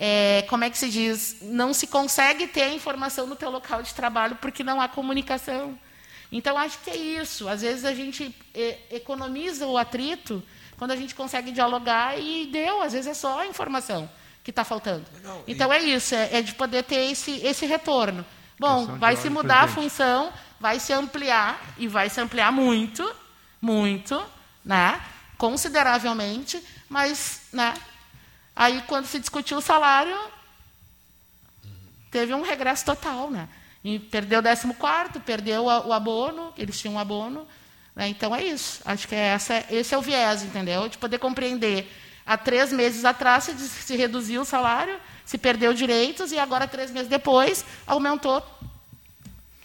É, 0.06 0.42
como 0.50 0.66
é 0.66 0.70
que 0.70 0.78
se 0.78 0.90
diz, 0.90 1.38
não 1.42 1.74
se 1.74 1.88
consegue 1.88 2.46
ter 2.46 2.64
a 2.64 2.74
informação 2.74 3.26
no 3.26 3.38
teu 3.38 3.50
local 3.50 3.82
de 3.82 3.94
trabalho 3.94 4.36
porque 4.42 4.62
não 4.62 4.82
há 4.82 4.90
comunicação. 4.90 5.80
Então, 6.30 6.58
acho 6.58 6.78
que 6.80 6.90
é 6.90 6.98
isso. 6.98 7.48
Às 7.48 7.62
vezes 7.62 7.86
a 7.86 7.94
gente 7.94 8.36
é, 8.54 8.80
economiza 8.92 9.66
o 9.66 9.78
atrito 9.78 10.44
quando 10.76 10.92
a 10.92 10.98
gente 10.98 11.16
consegue 11.16 11.54
dialogar 11.54 12.20
e 12.20 12.48
deu. 12.48 12.82
Às 12.82 12.92
vezes 12.92 13.08
é 13.08 13.14
só 13.14 13.40
a 13.40 13.48
informação 13.48 14.10
que 14.44 14.50
está 14.50 14.66
faltando. 14.66 15.06
Então, 15.48 15.72
e... 15.72 15.78
é 15.78 15.82
isso, 15.82 16.14
é, 16.14 16.40
é, 16.40 16.42
de 16.42 16.54
poder 16.54 16.84
ter 16.84 17.10
esse, 17.10 17.40
esse 17.40 17.66
retorno. 17.66 18.26
Bom, 18.60 18.98
vai 18.98 19.16
se 19.16 19.30
mudar 19.30 19.62
a 19.62 19.68
função, 19.70 20.34
vai 20.60 20.82
se 20.82 20.92
ampliar, 20.92 21.76
e 21.78 21.88
vai 21.88 22.10
se 22.10 22.20
ampliar 22.20 22.52
muito, 22.52 23.10
muito, 23.62 24.22
né? 24.66 25.02
consideravelmente, 25.38 26.62
mas 26.88 27.42
né, 27.52 27.74
Aí, 28.56 28.82
quando 28.88 29.06
se 29.06 29.20
discutiu 29.20 29.58
o 29.58 29.62
salário, 29.62 30.18
teve 32.12 32.34
um 32.34 32.42
regresso 32.42 32.86
total. 32.86 33.30
Né? 33.30 33.48
E 33.84 34.00
perdeu 34.00 34.40
o 34.40 34.44
14, 34.44 35.20
perdeu 35.26 35.66
o 35.66 35.92
abono, 35.92 36.54
eles 36.58 36.80
tinham 36.80 36.96
um 36.96 37.00
abono. 37.00 37.48
Né? 37.96 38.08
Então, 38.08 38.36
é 38.36 38.44
isso. 38.44 38.82
Acho 38.86 39.08
que 39.08 39.16
é 39.16 39.28
essa, 39.28 39.66
esse 39.70 39.94
é 39.94 39.98
o 39.98 40.02
viés, 40.02 40.44
entendeu? 40.44 40.88
De 40.88 40.98
poder 40.98 41.20
compreender. 41.20 41.92
Há 42.26 42.38
três 42.38 42.72
meses 42.72 43.04
atrás 43.04 43.46
se, 43.46 43.58
se 43.58 43.96
reduziu 43.98 44.42
o 44.42 44.46
salário, 44.46 44.98
se 45.26 45.38
perdeu 45.38 45.74
direitos, 45.74 46.32
e 46.32 46.40
agora, 46.40 46.68
três 46.68 46.92
meses 46.92 47.10
depois, 47.10 47.66
aumentou 47.86 48.42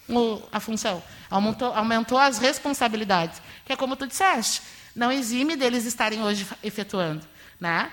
o, 0.09 0.41
a 0.51 0.59
função. 0.59 1.01
Aumentou, 1.29 1.73
aumentou 1.73 2.17
as 2.17 2.39
responsabilidades. 2.39 3.41
Que 3.65 3.73
é 3.73 3.75
como 3.75 3.95
tu 3.95 4.07
disseste, 4.07 4.61
não 4.95 5.11
exime 5.11 5.55
deles 5.55 5.85
estarem 5.85 6.21
hoje 6.21 6.45
efetuando. 6.63 7.25
Né? 7.59 7.91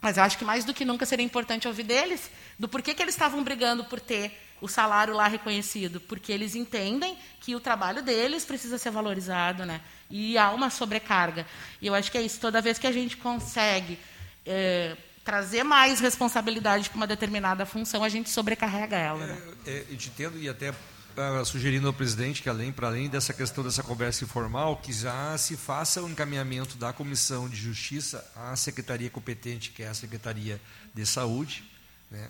Mas 0.00 0.16
eu 0.16 0.22
acho 0.22 0.38
que 0.38 0.44
mais 0.44 0.64
do 0.64 0.72
que 0.72 0.84
nunca 0.84 1.04
seria 1.04 1.24
importante 1.24 1.68
ouvir 1.68 1.82
deles 1.82 2.30
do 2.58 2.68
porquê 2.68 2.94
que 2.94 3.02
eles 3.02 3.14
estavam 3.14 3.42
brigando 3.42 3.84
por 3.84 4.00
ter 4.00 4.32
o 4.60 4.68
salário 4.68 5.14
lá 5.14 5.26
reconhecido, 5.26 6.00
porque 6.00 6.30
eles 6.32 6.54
entendem 6.54 7.16
que 7.40 7.54
o 7.54 7.60
trabalho 7.60 8.02
deles 8.02 8.44
precisa 8.44 8.76
ser 8.78 8.90
valorizado, 8.90 9.64
né? 9.64 9.80
E 10.10 10.36
há 10.36 10.50
uma 10.50 10.68
sobrecarga. 10.68 11.46
E 11.80 11.86
eu 11.86 11.94
acho 11.94 12.10
que 12.10 12.18
é 12.18 12.22
isso. 12.22 12.38
Toda 12.40 12.60
vez 12.60 12.78
que 12.78 12.86
a 12.86 12.92
gente 12.92 13.16
consegue 13.16 13.98
é, 14.44 14.96
trazer 15.24 15.62
mais 15.62 16.00
responsabilidade 16.00 16.90
para 16.90 16.96
uma 16.96 17.06
determinada 17.06 17.64
função, 17.64 18.04
a 18.04 18.08
gente 18.08 18.28
sobrecarrega 18.28 18.96
ela. 18.96 19.26
Né? 19.26 19.42
É, 19.66 19.70
é, 19.70 19.86
eu 19.90 19.96
te 19.96 20.08
entendo 20.08 20.38
e 20.38 20.48
até 20.48 20.74
uh, 21.16 21.44
sugerindo 21.44 21.86
ao 21.86 21.92
presidente 21.92 22.42
que, 22.42 22.48
além, 22.48 22.72
para 22.72 22.88
além 22.88 23.08
dessa 23.08 23.32
questão 23.32 23.64
dessa 23.64 23.82
conversa 23.82 24.24
informal, 24.24 24.76
que 24.76 24.92
já 24.92 25.36
se 25.38 25.56
faça 25.56 26.02
o 26.02 26.06
um 26.06 26.10
encaminhamento 26.10 26.76
da 26.76 26.92
Comissão 26.92 27.48
de 27.48 27.56
Justiça 27.56 28.24
à 28.34 28.54
Secretaria 28.56 29.10
competente, 29.10 29.70
que 29.70 29.82
é 29.82 29.88
a 29.88 29.94
Secretaria 29.94 30.60
de 30.94 31.06
Saúde, 31.06 31.64
né, 32.10 32.28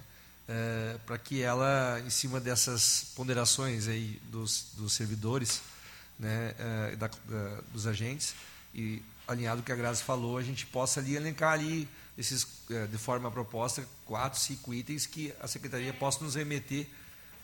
uh, 0.48 0.98
para 1.00 1.18
que 1.18 1.42
ela, 1.42 2.00
em 2.04 2.10
cima 2.10 2.40
dessas 2.40 3.12
ponderações 3.14 3.88
aí 3.88 4.20
dos, 4.30 4.66
dos 4.76 4.92
servidores, 4.92 5.62
né, 6.18 6.54
uh, 6.92 6.96
da, 6.96 7.10
dos 7.72 7.86
agentes, 7.86 8.34
e 8.74 9.02
alinhado 9.26 9.58
com 9.58 9.62
o 9.62 9.66
que 9.66 9.72
a 9.72 9.76
Grazi 9.76 10.02
falou, 10.02 10.38
a 10.38 10.42
gente 10.42 10.66
possa 10.66 11.00
ali 11.00 11.16
elencar 11.16 11.52
ali 11.52 11.88
esses, 12.16 12.46
de 12.90 12.98
forma 12.98 13.30
proposta, 13.30 13.82
quatro, 14.04 14.38
cinco 14.38 14.74
itens 14.74 15.06
que 15.06 15.32
a 15.40 15.48
Secretaria 15.48 15.92
possa 15.92 16.22
nos 16.22 16.34
remeter 16.34 16.86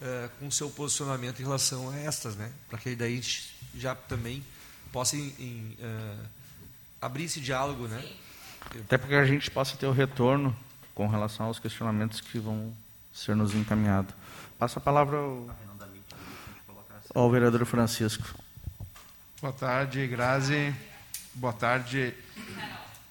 uh, 0.01 0.29
com 0.39 0.51
seu 0.51 0.71
posicionamento 0.71 1.41
em 1.41 1.43
relação 1.43 1.91
a 1.91 1.97
estas, 1.99 2.37
né? 2.37 2.51
Para 2.69 2.79
que 2.79 2.95
daí 2.95 3.13
a 3.13 3.17
gente 3.17 3.57
já 3.75 3.95
também 3.95 4.45
possa 4.93 5.17
em, 5.17 5.35
em, 5.39 5.79
uh, 5.81 6.27
abrir 7.01 7.25
esse 7.25 7.41
diálogo, 7.41 7.87
né? 7.87 8.03
Até 8.81 8.99
porque 8.99 9.15
a 9.15 9.25
gente 9.25 9.51
possa 9.51 9.77
ter 9.77 9.87
o 9.87 9.93
retorno 9.93 10.57
com 10.95 11.07
relação 11.07 11.47
aos 11.47 11.59
questionamentos 11.59 12.21
que 12.21 12.39
vão 12.39 12.75
ser 13.13 13.37
nos 13.37 13.55
encaminhados. 13.55 14.15
Passa 14.59 14.79
a 14.79 14.83
palavra 14.83 15.19
ao, 15.19 15.51
ao 17.15 17.31
vereador 17.31 17.65
Francisco. 17.65 18.25
Boa 19.41 19.53
tarde, 19.53 20.07
Grazi. 20.07 20.75
Boa 21.35 21.53
tarde, 21.53 22.15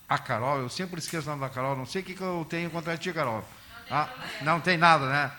a 0.09 0.17
Carol. 0.17 0.59
Eu 0.59 0.69
sempre 0.69 0.99
esqueço 0.99 1.27
o 1.27 1.29
nome 1.29 1.41
da 1.41 1.49
Carol. 1.49 1.75
Não 1.75 1.85
sei 1.85 2.01
o 2.01 2.05
que, 2.05 2.15
que 2.15 2.21
eu 2.21 2.45
tenho 2.49 2.69
contra 2.71 2.97
ti, 2.97 3.13
Carol. 3.13 3.47
Ah, 3.89 4.09
não 4.41 4.59
tem 4.59 4.77
nada, 4.77 5.07
né? 5.07 5.31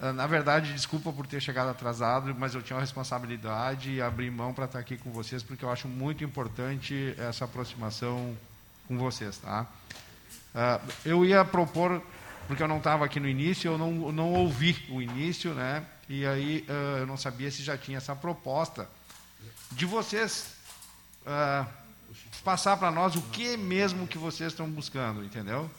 Ah, 0.00 0.12
na 0.12 0.26
verdade, 0.26 0.72
desculpa 0.72 1.12
por 1.12 1.26
ter 1.26 1.40
chegado 1.40 1.68
atrasado, 1.70 2.34
mas 2.38 2.54
eu 2.54 2.62
tinha 2.62 2.76
uma 2.76 2.82
responsabilidade 2.82 3.92
e 3.92 4.02
abri 4.02 4.30
mão 4.30 4.54
para 4.54 4.66
estar 4.66 4.78
aqui 4.78 4.96
com 4.96 5.10
vocês, 5.10 5.42
porque 5.42 5.64
eu 5.64 5.70
acho 5.70 5.88
muito 5.88 6.22
importante 6.22 7.14
essa 7.18 7.44
aproximação 7.44 8.36
com 8.86 8.96
vocês. 8.96 9.38
Tá? 9.38 9.66
Uh, 10.54 10.92
eu 11.04 11.24
ia 11.24 11.44
propor, 11.44 12.00
porque 12.46 12.62
eu 12.62 12.68
não 12.68 12.78
estava 12.78 13.04
aqui 13.04 13.18
no 13.18 13.28
início, 13.28 13.72
eu 13.72 13.78
não, 13.78 14.12
não 14.12 14.32
ouvi 14.32 14.86
o 14.88 15.02
início, 15.02 15.52
né? 15.52 15.84
e 16.08 16.26
aí 16.26 16.64
uh, 16.68 16.98
eu 16.98 17.06
não 17.06 17.16
sabia 17.16 17.50
se 17.50 17.62
já 17.62 17.76
tinha 17.76 17.98
essa 17.98 18.16
proposta 18.16 18.88
de 19.72 19.84
vocês 19.84 20.54
uh, 21.26 21.66
passar 22.42 22.76
para 22.78 22.90
nós 22.90 23.14
o 23.14 23.22
que 23.22 23.56
mesmo 23.56 24.06
que 24.06 24.16
vocês 24.16 24.52
estão 24.52 24.68
buscando, 24.68 25.22
entendeu? 25.22 25.70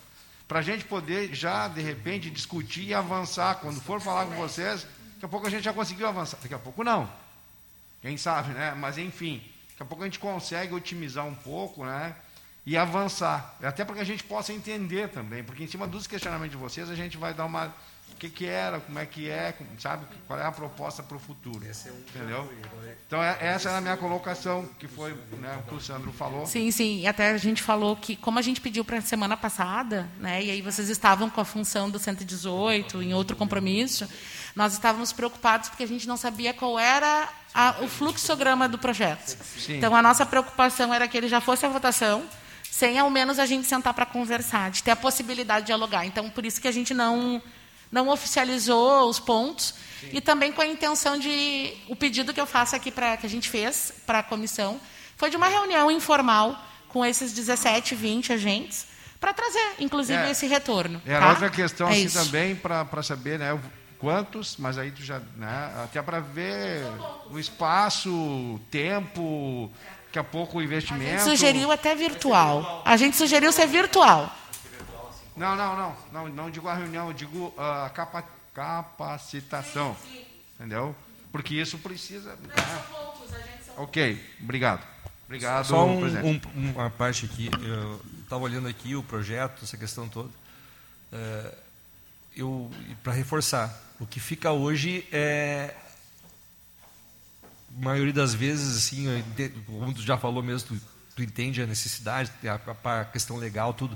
Para 0.50 0.60
a 0.60 0.62
gente 0.64 0.84
poder 0.84 1.32
já, 1.36 1.68
de 1.68 1.80
repente, 1.80 2.28
discutir 2.32 2.86
e 2.86 2.94
avançar. 2.94 3.60
Quando 3.62 3.80
for 3.80 4.02
falar 4.02 4.26
com 4.26 4.34
vocês, 4.34 4.82
daqui 5.14 5.26
a 5.26 5.28
pouco 5.28 5.46
a 5.46 5.50
gente 5.50 5.64
já 5.64 5.72
conseguiu 5.72 6.08
avançar. 6.08 6.40
Daqui 6.42 6.56
a 6.56 6.60
pouco 6.60 6.84
não. 6.84 7.08
Quem 8.02 8.18
sabe, 8.18 8.52
né? 8.54 8.74
Mas 8.76 8.98
enfim, 8.98 9.44
daqui 9.70 9.84
a 9.84 9.86
pouco 9.86 10.02
a 10.02 10.08
gente 10.08 10.18
consegue 10.18 10.74
otimizar 10.74 11.24
um 11.24 11.36
pouco, 11.36 11.86
né? 11.86 12.16
E 12.66 12.76
avançar. 12.76 13.58
Até 13.62 13.86
para 13.86 13.94
que 13.94 14.02
a 14.02 14.06
gente 14.06 14.24
possa 14.24 14.52
entender 14.52 15.10
também. 15.10 15.44
Porque 15.44 15.64
em 15.64 15.68
cima 15.68 15.86
dos 15.86 16.08
questionamentos 16.08 16.54
de 16.54 16.58
vocês, 16.58 16.90
a 16.90 16.96
gente 16.96 17.16
vai 17.16 17.32
dar 17.32 17.46
uma 17.46 17.72
o 18.14 18.16
que, 18.18 18.30
que 18.30 18.46
era, 18.46 18.80
como 18.80 19.00
é 19.00 19.06
que 19.06 19.30
é, 19.30 19.56
sabe? 19.78 20.06
Qual 20.28 20.38
é 20.38 20.46
a 20.46 20.52
proposta 20.52 21.02
para 21.02 21.18
o 21.18 21.20
futuro. 21.20 21.66
É 21.66 21.90
entendeu? 21.90 22.52
Então, 23.08 23.24
é, 23.24 23.38
essa 23.40 23.70
era 23.70 23.78
a 23.78 23.82
minha 23.82 23.98
colocação, 23.98 24.68
que 24.78 24.88
foi 24.88 25.14
né, 25.40 25.58
o 25.60 25.70
que 25.70 25.76
o 25.76 25.82
Sandro 25.82 26.12
falou. 26.12 26.46
Sim, 26.46 26.70
sim. 26.72 27.00
E 27.00 27.08
até 27.08 27.32
a 27.32 27.38
gente 27.38 27.64
falou 27.64 27.96
que, 27.96 28.16
como 28.16 28.38
a 28.38 28.42
gente 28.42 28.62
pediu 28.62 28.84
para 28.84 28.98
a 28.98 29.02
semana 29.02 29.38
passada, 29.38 30.08
né, 30.20 30.44
e 30.44 30.52
aí 30.52 30.62
vocês 30.62 30.90
estavam 30.90 31.30
com 31.30 31.40
a 31.40 31.46
função 31.46 31.90
do 31.90 31.98
118 31.98 33.02
em 33.02 33.14
outro 33.14 33.36
compromisso, 33.36 34.08
nós 34.56 34.74
estávamos 34.74 35.14
preocupados 35.14 35.70
porque 35.70 35.84
a 35.84 35.88
gente 35.88 36.08
não 36.08 36.18
sabia 36.18 36.54
qual 36.54 36.78
era 36.78 37.30
a, 37.54 37.78
o 37.82 37.88
fluxograma 37.88 38.68
do 38.68 38.78
projeto. 38.78 39.38
Sim. 39.58 39.78
Então, 39.78 39.96
a 39.96 40.02
nossa 40.02 40.26
preocupação 40.26 40.94
era 40.94 41.08
que 41.08 41.18
ele 41.18 41.28
já 41.28 41.42
fosse 41.42 41.66
a 41.66 41.70
votação, 41.70 42.24
sem 42.70 43.00
ao 43.00 43.10
menos 43.10 43.40
a 43.40 43.46
gente 43.46 43.68
sentar 43.68 43.94
para 43.94 44.06
conversar, 44.06 44.72
de 44.72 44.84
ter 44.84 44.92
a 44.92 44.96
possibilidade 44.96 45.62
de 45.62 45.68
dialogar. 45.68 46.06
Então, 46.06 46.30
por 46.30 46.46
isso 46.46 46.62
que 46.62 46.68
a 46.68 46.72
gente 46.72 46.94
não 46.94 47.42
não 47.92 48.10
oficializou 48.10 49.10
os 49.10 49.20
pontos 49.20 49.74
Sim. 50.00 50.10
e 50.14 50.22
também 50.22 50.52
com 50.52 50.62
a 50.62 50.68
intenção 50.68 51.18
de 51.18 51.74
o 51.88 51.96
pedido 51.96 52.34
que 52.34 52.42
eu 52.42 52.46
faço 52.46 52.76
aqui 52.76 52.92
para 52.92 53.18
que 53.18 53.26
a 53.26 53.30
gente 53.30 53.50
fez 53.50 53.94
para 54.06 54.20
a 54.20 54.24
comissão 54.24 54.80
foi 55.18 55.30
de 55.30 55.38
uma 55.38 55.48
reunião 55.48 55.92
informal 55.92 56.58
com 56.88 57.06
esses 57.06 57.34
17, 57.34 57.96
20 57.96 58.34
agentes 58.34 58.88
para 59.20 59.34
trazer, 59.34 59.76
inclusive, 59.80 60.18
é, 60.18 60.32
esse 60.32 60.48
retorno. 60.48 61.02
É 61.06 61.20
tá? 61.20 61.30
outra 61.30 61.50
questão 61.50 61.90
é 61.90 61.92
assim, 61.92 62.10
também 62.10 62.56
para 62.56 63.04
saber, 63.04 63.38
né, 63.38 63.60
quantos, 64.00 64.56
mas 64.58 64.78
aí 64.78 64.92
tu 64.92 65.04
já, 65.04 65.20
né, 65.36 65.72
até 65.84 66.02
para 66.02 66.22
ver 66.22 66.86
o 67.30 67.38
espaço, 67.38 68.60
tempo, 68.72 69.70
daqui 70.06 70.18
a 70.18 70.24
pouco 70.24 70.60
o 70.60 70.62
investimento. 70.62 71.16
A 71.16 71.18
gente 71.18 71.24
sugeriu 71.24 71.72
até 71.72 71.94
virtual. 71.94 72.82
A 72.86 72.96
gente 72.96 73.18
sugeriu 73.18 73.52
ser 73.52 73.68
virtual. 73.68 74.34
Não, 75.40 75.56
não, 75.56 75.76
não, 75.78 75.98
não, 76.12 76.28
não 76.28 76.52
digo 76.52 76.68
a 76.68 76.76
reunião, 76.76 77.08
eu 77.08 77.14
digo 77.14 77.54
a 77.58 77.86
uh, 77.86 77.94
capa, 77.94 78.26
capacitação. 78.54 79.96
Entendeu? 80.56 80.94
Porque 81.32 81.56
isso 81.56 81.78
precisa. 81.78 82.36
Não, 82.36 82.48
né? 82.50 82.84
poucos, 82.92 83.32
ok, 83.78 84.36
obrigado. 84.42 84.86
Obrigado, 85.26 85.68
Só 85.68 85.86
um, 85.86 86.04
um, 86.06 86.42
uma 86.56 86.90
parte 86.90 87.26
aqui. 87.26 87.50
Eu 87.64 88.02
estava 88.22 88.44
olhando 88.44 88.68
aqui 88.68 88.98
o 88.98 89.04
projeto, 89.04 89.64
essa 89.64 89.78
questão 89.78 90.10
toda. 90.10 90.30
É, 91.14 91.56
eu 92.36 92.70
para 93.02 93.14
reforçar, 93.14 93.74
o 93.98 94.06
que 94.06 94.20
fica 94.20 94.52
hoje 94.52 95.08
é 95.10 95.74
a 97.78 97.82
maioria 97.82 98.12
das 98.12 98.34
vezes 98.34 98.76
assim, 98.76 99.06
como 99.66 99.94
tu 99.94 100.02
já 100.02 100.18
falou 100.18 100.44
mesmo, 100.44 100.68
tu, 100.68 100.82
tu 101.16 101.24
entende 101.24 101.62
a 101.62 101.66
necessidade, 101.66 102.30
a, 102.46 103.00
a 103.00 103.06
questão 103.06 103.38
legal, 103.38 103.74
tudo. 103.74 103.96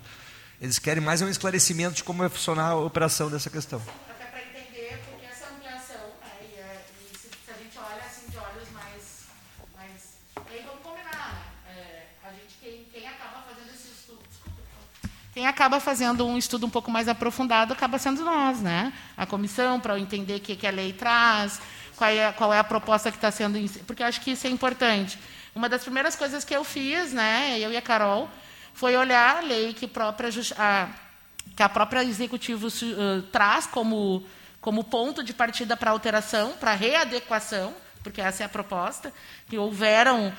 Eles 0.64 0.80
querem 0.80 1.04
mais 1.04 1.22
um 1.22 1.28
esclarecimento 1.28 1.96
de 1.96 2.06
como 2.06 2.20
vai 2.20 2.30
funcionar 2.30 2.70
a 2.70 2.76
operação 2.78 3.30
dessa 3.30 3.50
questão. 3.50 3.82
Até 4.10 4.24
para 4.24 4.40
entender 4.40 4.98
porque 5.10 5.26
essa 5.26 5.50
ampliação, 5.54 5.98
né, 6.22 6.32
e, 6.40 6.58
é, 6.58 6.86
e 7.02 7.18
se, 7.18 7.28
se, 7.28 7.52
a 7.52 7.62
gente 7.62 7.78
olha 7.78 8.02
assim 8.06 8.30
de 8.30 8.38
olhos 8.38 8.72
mais. 8.72 9.24
mais 9.76 10.02
e 10.50 10.56
aí 10.56 10.64
vamos 10.66 10.82
combinar, 10.82 11.54
né? 11.68 11.76
É, 11.76 12.06
a 12.24 12.30
gente, 12.30 12.56
quem, 12.62 12.86
quem 12.94 13.06
acaba 13.06 13.44
fazendo 13.46 13.74
esse 13.74 13.90
estudo. 13.90 14.24
Quem 15.34 15.48
acaba 15.48 15.82
fazendo 15.82 16.26
um 16.26 16.38
estudo 16.38 16.66
um 16.66 16.70
pouco 16.70 16.90
mais 16.90 17.10
aprofundado 17.10 17.74
acaba 17.74 18.00
sendo 18.00 18.24
nós, 18.24 18.62
né? 18.62 18.94
A 19.18 19.26
comissão, 19.26 19.82
para 19.82 20.00
entender 20.00 20.36
o 20.36 20.40
que, 20.40 20.56
que 20.56 20.66
a 20.66 20.72
lei 20.72 20.94
traz, 20.94 21.60
qual 21.98 22.10
é, 22.10 22.32
qual 22.32 22.54
é 22.54 22.60
a 22.60 22.64
proposta 22.64 23.12
que 23.12 23.18
está 23.18 23.32
sendo. 23.32 23.60
Porque 23.86 24.02
eu 24.02 24.08
acho 24.08 24.22
que 24.22 24.32
isso 24.32 24.48
é 24.48 24.50
importante. 24.50 25.20
Uma 25.54 25.68
das 25.68 25.84
primeiras 25.84 26.16
coisas 26.16 26.46
que 26.46 26.56
eu 26.56 26.64
fiz, 26.64 27.12
né, 27.12 27.60
eu 27.60 27.70
e 27.70 27.76
a 27.76 27.82
Carol, 27.82 28.30
foi 28.74 28.98
olhar 28.98 29.38
a 29.38 29.42
lei 29.42 29.74
que, 29.74 29.88
própria, 29.88 30.30
a, 30.58 30.90
que 31.56 31.64
a 31.64 31.70
própria 31.70 32.04
executivo 32.04 32.68
uh, 32.68 33.22
traz 33.32 33.68
como, 33.68 34.26
como 34.60 34.84
ponto 34.84 35.24
de 35.24 35.34
partida 35.34 35.78
para 35.78 35.92
alteração, 35.92 36.54
para 36.60 36.74
readequação, 36.74 37.74
porque 38.04 38.22
essa 38.22 38.44
é 38.44 38.46
a 38.46 38.50
proposta, 38.50 39.14
que 39.48 39.58
houveram 39.58 40.28
uh, 40.28 40.34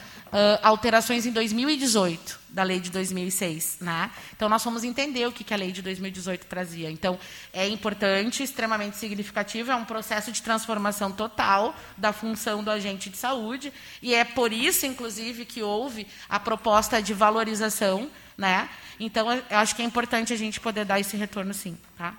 alterações 0.63 1.27
em 1.27 1.33
2018 1.33 2.45
da 2.51 2.63
lei 2.63 2.79
de 2.79 2.91
2006. 2.91 3.79
Né? 3.81 4.11
Então, 4.37 4.49
nós 4.49 4.63
fomos 4.63 4.85
entender 4.85 5.27
o 5.27 5.33
que, 5.33 5.43
que 5.43 5.55
a 5.55 5.57
lei 5.57 5.73
de 5.73 5.83
2018 5.83 6.47
trazia. 6.47 6.91
Então, 6.91 7.19
é 7.53 7.67
importante, 7.67 8.43
extremamente 8.43 8.97
significativo, 8.97 9.73
é 9.73 9.75
um 9.75 9.85
processo 9.85 10.31
de 10.31 10.43
transformação 10.43 11.11
total 11.11 11.75
da 11.97 12.13
função 12.13 12.63
do 12.63 12.71
agente 12.71 13.09
de 13.11 13.17
saúde, 13.17 13.73
e 14.03 14.15
é 14.15 14.25
por 14.25 14.53
isso, 14.53 14.87
inclusive, 14.87 15.45
que 15.45 15.63
houve 15.63 16.07
a 16.29 16.39
proposta 16.39 17.03
de 17.03 17.13
valorização 17.13 18.11
né? 18.37 18.69
Então, 18.99 19.33
eu 19.33 19.43
acho 19.59 19.75
que 19.75 19.83
é 19.83 19.85
importante 19.85 20.33
a 20.33 20.37
gente 20.37 20.61
poder 20.61 20.85
dar 20.85 21.01
esse 21.01 21.17
retorno, 21.17 21.55
sim. 21.55 21.79
Tá? 21.97 22.15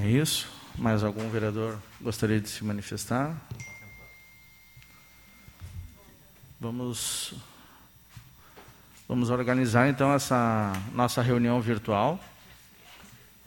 É 0.00 0.08
isso. 0.08 0.50
Mais 0.76 1.04
algum 1.04 1.28
vereador 1.30 1.78
gostaria 2.00 2.40
de 2.40 2.48
se 2.48 2.64
manifestar? 2.64 3.36
Vamos, 6.60 7.34
vamos 9.06 9.30
organizar 9.30 9.88
então 9.88 10.12
essa 10.12 10.72
nossa 10.92 11.22
reunião 11.22 11.60
virtual 11.60 12.18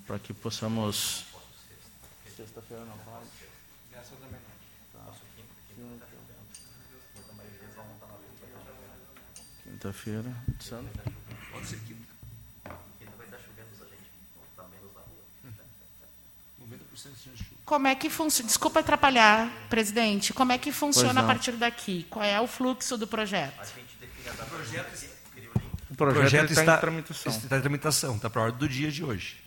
para 0.05 0.19
que 0.19 0.33
possamos. 0.33 1.25
Sexta-feira 2.35 2.85
não. 2.85 3.07
Quinta-feira. 9.77 10.33
Sandro? 10.59 10.91
Pode 11.51 11.67
ser. 11.67 11.79
Quinta 11.79 13.11
vai 13.15 13.25
estar 13.27 13.37
chovendo 13.37 13.69
a 13.79 13.87
gente. 13.87 14.09
Está 14.49 14.63
menos 14.69 14.91
na 14.95 15.01
rua. 15.01 15.23
90% 16.67 16.79
de 16.79 16.96
chuva. 16.96 16.96
Como 17.65 17.87
é 17.87 17.95
que 17.95 18.09
funciona? 18.09 18.47
Desculpa 18.47 18.79
atrapalhar, 18.79 19.51
presidente. 19.69 20.33
Como 20.33 20.51
é 20.51 20.57
que 20.57 20.71
funciona 20.71 21.21
a 21.21 21.23
partir 21.23 21.51
daqui? 21.53 22.05
Qual 22.09 22.23
é 22.23 22.39
o 22.39 22.47
fluxo 22.47 22.97
do 22.97 23.07
projeto? 23.07 23.59
A 23.59 23.65
gente 23.65 23.97
define 23.99 24.29
a 24.29 24.45
projeto. 24.45 25.17
O 25.89 25.95
projeto, 25.95 26.19
projeto 26.19 26.51
está, 26.51 26.75
em 26.75 26.79
tramitação. 26.79 27.31
Está 27.31 27.57
em 27.57 27.61
tramitação, 27.61 28.15
está 28.15 28.29
para 28.29 28.41
a 28.41 28.45
ordem 28.45 28.59
do 28.59 28.69
dia 28.69 28.91
de 28.91 29.03
hoje. 29.03 29.46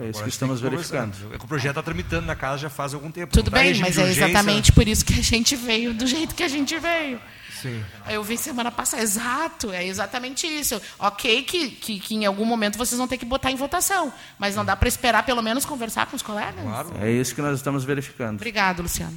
É 0.00 0.08
isso 0.08 0.08
Agora 0.08 0.12
que 0.12 0.20
tem 0.20 0.28
estamos 0.28 0.60
verificando. 0.60 1.14
É 1.34 1.38
que 1.38 1.44
o 1.44 1.48
projeto 1.48 1.72
está 1.72 1.82
tramitando 1.82 2.26
na 2.26 2.34
casa 2.34 2.58
já 2.58 2.70
faz 2.70 2.94
algum 2.94 3.10
tempo. 3.10 3.32
Tudo 3.32 3.50
não 3.50 3.58
tá 3.58 3.66
em 3.66 3.72
bem, 3.72 3.80
mas 3.80 3.98
é 3.98 4.00
urgência. 4.00 4.24
exatamente 4.24 4.72
por 4.72 4.88
isso 4.88 5.04
que 5.04 5.12
a 5.12 5.22
gente 5.22 5.54
veio 5.54 5.92
do 5.92 6.06
jeito 6.06 6.34
que 6.34 6.42
a 6.42 6.48
gente 6.48 6.78
veio. 6.78 7.20
Sim. 7.60 7.84
Eu 8.08 8.24
vi 8.24 8.38
semana 8.38 8.70
passada, 8.70 9.02
exato, 9.02 9.70
é 9.70 9.86
exatamente 9.86 10.46
isso. 10.46 10.80
Ok 10.98 11.42
que, 11.42 11.70
que, 11.72 12.00
que 12.00 12.14
em 12.14 12.24
algum 12.24 12.46
momento 12.46 12.78
vocês 12.78 12.96
vão 12.96 13.06
ter 13.06 13.18
que 13.18 13.26
botar 13.26 13.50
em 13.50 13.56
votação, 13.56 14.10
mas 14.38 14.56
não 14.56 14.64
dá 14.64 14.74
para 14.74 14.88
esperar 14.88 15.24
pelo 15.24 15.42
menos 15.42 15.66
conversar 15.66 16.06
com 16.06 16.16
os 16.16 16.22
colegas? 16.22 16.62
Claro. 16.62 16.94
É 16.98 17.10
isso 17.10 17.34
que 17.34 17.42
nós 17.42 17.56
estamos 17.56 17.84
verificando. 17.84 18.36
Obrigado, 18.36 18.80
Luciano. 18.80 19.16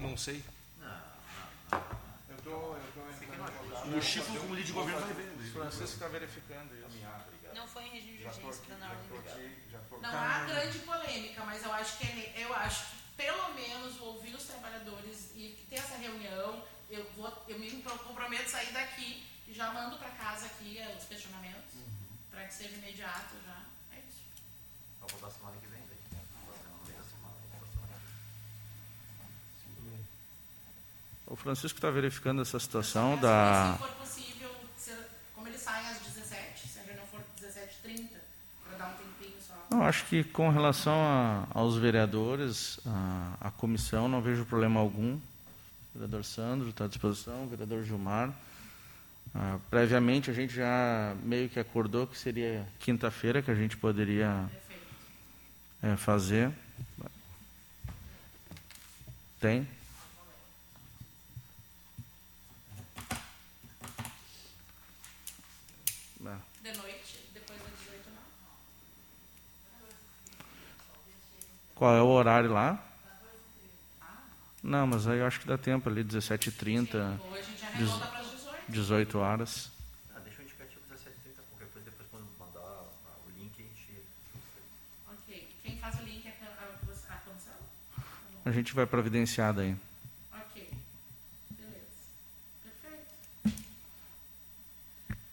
Não 0.00 0.16
sei. 0.16 0.42
O 3.94 4.00
Chico, 4.00 4.26
como 4.38 4.54
líder 4.54 4.66
de 4.66 4.72
governo, 4.72 5.00
vai 5.00 5.14
ver. 5.14 5.32
Francisco 5.52 5.84
está 5.84 6.08
verificando 6.08 6.70
isso. 6.74 6.98
Não 7.54 7.66
foi 7.68 7.84
em 7.84 7.90
regime 7.90 8.18
de 8.18 8.24
urgência, 8.26 8.50
está 8.50 8.76
na 8.76 8.88
ordem 8.90 10.00
Não 10.00 10.10
há 10.10 10.44
grande 10.44 10.78
polêmica, 10.80 11.44
mas 11.44 11.62
eu 11.62 11.72
acho 11.72 11.98
que 11.98 12.06
é, 12.06 12.34
eu 12.44 12.54
acho 12.54 12.86
que 12.86 12.96
pelo 13.16 13.54
menos 13.54 14.00
ouvir 14.00 14.34
os 14.34 14.44
trabalhadores 14.44 15.30
e 15.34 15.56
ter 15.68 15.76
essa 15.76 15.96
reunião, 15.96 16.64
eu 16.90 17.04
vou, 17.16 17.44
eu 17.48 17.58
me 17.58 17.70
comprometo 17.82 18.44
a 18.44 18.48
sair 18.48 18.72
daqui 18.72 19.26
e 19.46 19.52
já 19.54 19.70
mando 19.72 19.96
para 19.98 20.10
casa 20.10 20.46
aqui 20.46 20.78
eh, 20.78 20.96
os 20.98 21.04
questionamentos 21.04 21.74
para 22.30 22.44
que 22.46 22.54
seja 22.54 22.74
imediato 22.74 23.34
já. 23.46 23.62
É 23.94 23.98
isso. 24.00 24.22
Só 25.00 25.06
vou 25.06 25.20
dar 25.20 25.30
semana 25.36 25.56
que 25.60 25.66
vem, 25.66 25.80
da 25.80 25.86
vem. 25.86 25.94
O 31.26 31.36
Francisco 31.36 31.78
está 31.78 31.90
verificando 31.90 32.42
essa 32.42 32.58
situação 32.58 33.14
Se 33.16 33.22
da. 33.22 33.76
for 33.78 33.88
possível, 33.92 34.54
se- 34.76 34.96
como 35.34 35.48
eles 35.48 35.60
saem 35.60 35.86
às 35.88 35.98
17, 36.00 36.68
se 36.68 36.78
a 36.78 36.82
reunião 36.82 37.06
for 37.06 37.20
17h30, 37.40 38.08
para 38.64 38.76
dar 38.78 38.88
um 38.88 38.96
Não, 39.72 39.82
acho 39.84 40.04
que 40.04 40.22
com 40.22 40.50
relação 40.50 40.92
a- 40.94 41.46
aos 41.50 41.78
vereadores, 41.78 42.78
a, 42.86 43.36
a 43.48 43.50
comissão, 43.50 44.06
não 44.06 44.20
vejo 44.20 44.44
problema 44.44 44.78
algum. 44.78 45.14
O 45.14 45.20
vereador 45.94 46.22
Sandro 46.26 46.68
está 46.68 46.84
à 46.84 46.88
disposição, 46.88 47.44
o 47.44 47.48
vereador 47.48 47.82
Gilmar. 47.82 48.30
Ah, 49.34 49.58
previamente, 49.70 50.30
a 50.30 50.34
gente 50.34 50.52
já 50.54 51.16
meio 51.22 51.48
que 51.48 51.58
acordou 51.58 52.06
que 52.06 52.18
seria 52.18 52.68
quinta-feira 52.80 53.40
que 53.40 53.50
a 53.50 53.54
gente 53.54 53.74
poderia 53.78 54.44
eh, 55.82 55.96
fazer. 55.96 56.50
Tem? 59.40 59.66
Ah. 66.24 66.38
De 66.62 66.72
noite, 66.76 67.18
depois 67.34 67.58
das 67.60 67.70
18 67.80 68.10
não. 68.10 68.22
Qual 71.82 71.96
é 71.96 72.00
o 72.00 72.06
horário 72.06 72.52
lá? 72.52 72.80
Não, 74.62 74.86
mas 74.86 75.08
aí 75.08 75.18
eu 75.18 75.26
acho 75.26 75.40
que 75.40 75.48
dá 75.48 75.58
tempo 75.58 75.88
ali, 75.88 76.04
17h30, 76.04 76.94
Ou 76.94 77.34
a 77.34 77.42
gente 77.42 77.64
arredonda 77.64 78.06
para 78.06 78.20
as 78.20 78.30
18. 78.30 78.56
18 78.68 79.18
horas. 79.18 79.72
Ah, 80.14 80.20
deixa 80.20 80.42
o 80.42 80.44
indicativo 80.44 80.80
1730, 80.88 81.42
qualquer 81.50 81.66
coisa, 81.72 81.90
depois 81.90 82.08
quando 82.08 82.28
mandar 82.38 82.84
o 83.26 83.30
link, 83.36 83.52
a 83.58 83.62
gente... 83.62 84.04
Ok. 85.08 85.48
Quem 85.64 85.76
faz 85.78 85.98
o 85.98 86.04
link 86.04 86.24
é 86.24 86.30
a, 86.30 86.62
a, 86.62 87.14
a 87.14 87.18
comissão? 87.18 87.54
A 88.44 88.50
gente 88.52 88.72
vai 88.74 88.86
providenciar 88.86 89.52
daí. 89.52 89.76
Ok. 90.32 90.70
Beleza. 91.50 91.74
Perfeito. 92.62 93.58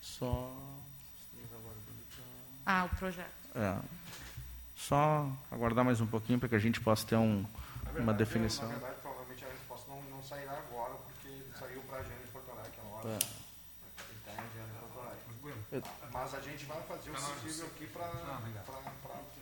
Só. 0.01 0.51
Ah, 2.65 2.85
o 2.85 2.89
projeto. 2.95 3.29
É, 3.53 3.77
só 4.89 5.29
aguardar 5.51 5.85
mais 5.85 6.01
um 6.01 6.07
pouquinho 6.07 6.39
para 6.39 6.49
que 6.49 6.55
a 6.55 6.59
gente 6.59 6.81
possa 6.81 7.05
ter 7.05 7.15
um, 7.15 7.45
uma 7.95 8.11
definição. 8.11 8.67
Na 8.67 8.73
verdade, 8.73 8.95
provavelmente 9.03 9.45
a 9.45 9.47
resposta 9.47 9.85
não, 9.87 10.01
não 10.09 10.23
sairá 10.23 10.53
agora, 10.53 10.95
porque 11.05 11.29
saiu 11.59 11.79
para 11.81 11.97
a 11.97 11.99
agenda 11.99 12.21
de 12.25 12.31
Porto 12.31 12.49
Alegre, 12.49 12.71
hora. 12.91 13.07
É. 13.07 13.13
Ele 13.13 14.17
está 14.17 14.31
em 14.31 14.45
agenda 14.49 14.65
de 14.65 14.79
Porto 14.79 14.99
Alegre. 15.05 15.89
Mas 16.11 16.33
a 16.33 16.41
gente 16.41 16.65
vai 16.65 16.81
fazer 16.81 17.11
o 17.11 17.13
possível 17.13 17.67
aqui 17.67 17.85
para 17.85 18.07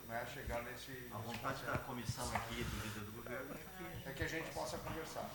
né, 0.09 0.27
chegar 0.33 0.61
nesse. 0.63 1.07
A 1.13 1.17
vontade 1.17 1.63
da 1.63 1.77
comissão 1.77 2.27
aqui, 2.35 2.65
do 2.65 2.85
líder 2.85 3.05
do 3.05 3.11
governo, 3.13 3.53
é 3.53 3.55
que 4.03 4.09
É 4.09 4.11
que 4.11 4.23
a 4.23 4.27
gente 4.27 4.49
possa 4.53 4.77
conversar. 4.77 5.29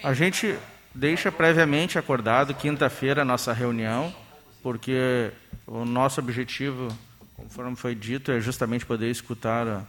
A 0.00 0.14
gente 0.14 0.56
deixa 0.94 1.32
previamente 1.32 1.98
acordado 1.98 2.54
quinta-feira 2.54 3.22
a 3.22 3.24
nossa 3.24 3.52
reunião, 3.52 4.14
porque 4.62 5.32
o 5.66 5.84
nosso 5.84 6.20
objetivo, 6.20 6.86
conforme 7.36 7.76
foi 7.76 7.94
dito, 7.94 8.32
é 8.32 8.40
justamente 8.40 8.86
poder 8.86 9.10
escutar 9.10 9.66
ah, 9.66 9.84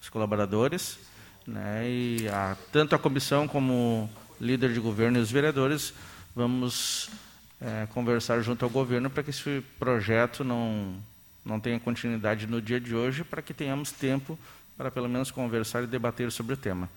os 0.00 0.08
colaboradores, 0.08 0.98
né? 1.46 1.88
E 1.88 2.28
a, 2.28 2.56
tanto 2.72 2.94
a 2.94 2.98
comissão 2.98 3.46
como 3.46 4.10
líder 4.40 4.72
de 4.72 4.80
governo 4.80 5.18
e 5.18 5.20
os 5.20 5.30
vereadores 5.30 5.94
vamos 6.34 7.08
eh, 7.60 7.86
conversar 7.94 8.40
junto 8.42 8.64
ao 8.64 8.70
governo 8.70 9.08
para 9.08 9.22
que 9.22 9.30
esse 9.30 9.64
projeto 9.78 10.44
não 10.44 10.96
não 11.44 11.60
tenha 11.60 11.78
continuidade 11.78 12.46
no 12.46 12.60
dia 12.60 12.80
de 12.80 12.92
hoje, 12.94 13.22
para 13.22 13.40
que 13.40 13.54
tenhamos 13.54 13.92
tempo 13.92 14.36
para 14.76 14.90
pelo 14.90 15.08
menos 15.08 15.30
conversar 15.30 15.84
e 15.84 15.86
debater 15.86 16.30
sobre 16.32 16.54
o 16.54 16.56
tema 16.56 16.90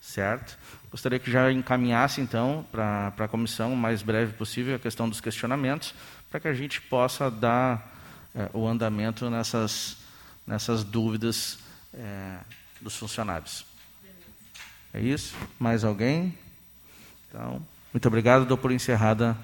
certo? 0.00 0.58
Gostaria 0.90 1.18
que 1.18 1.30
já 1.30 1.52
encaminhasse, 1.52 2.20
então, 2.20 2.64
para 2.72 3.12
a 3.18 3.28
comissão 3.28 3.74
o 3.74 3.76
mais 3.76 4.02
breve 4.02 4.32
possível 4.32 4.74
a 4.74 4.78
questão 4.78 5.08
dos 5.08 5.20
questionamentos, 5.20 5.94
para 6.30 6.40
que 6.40 6.48
a 6.48 6.54
gente 6.54 6.80
possa 6.80 7.30
dar 7.30 7.99
eh, 8.34 8.50
o 8.52 8.66
andamento 8.66 9.28
nessas, 9.28 9.96
nessas 10.46 10.84
dúvidas 10.84 11.58
eh, 11.94 12.38
dos 12.80 12.96
funcionários. 12.96 13.64
É 14.92 15.00
isso? 15.00 15.36
Mais 15.58 15.84
alguém? 15.84 16.36
Então, 17.28 17.64
muito 17.92 18.06
obrigado. 18.08 18.44
Dou 18.44 18.58
por 18.58 18.72
encerrada 18.72 19.36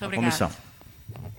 a 0.00 0.04
obrigada. 0.04 0.16
comissão. 0.16 0.50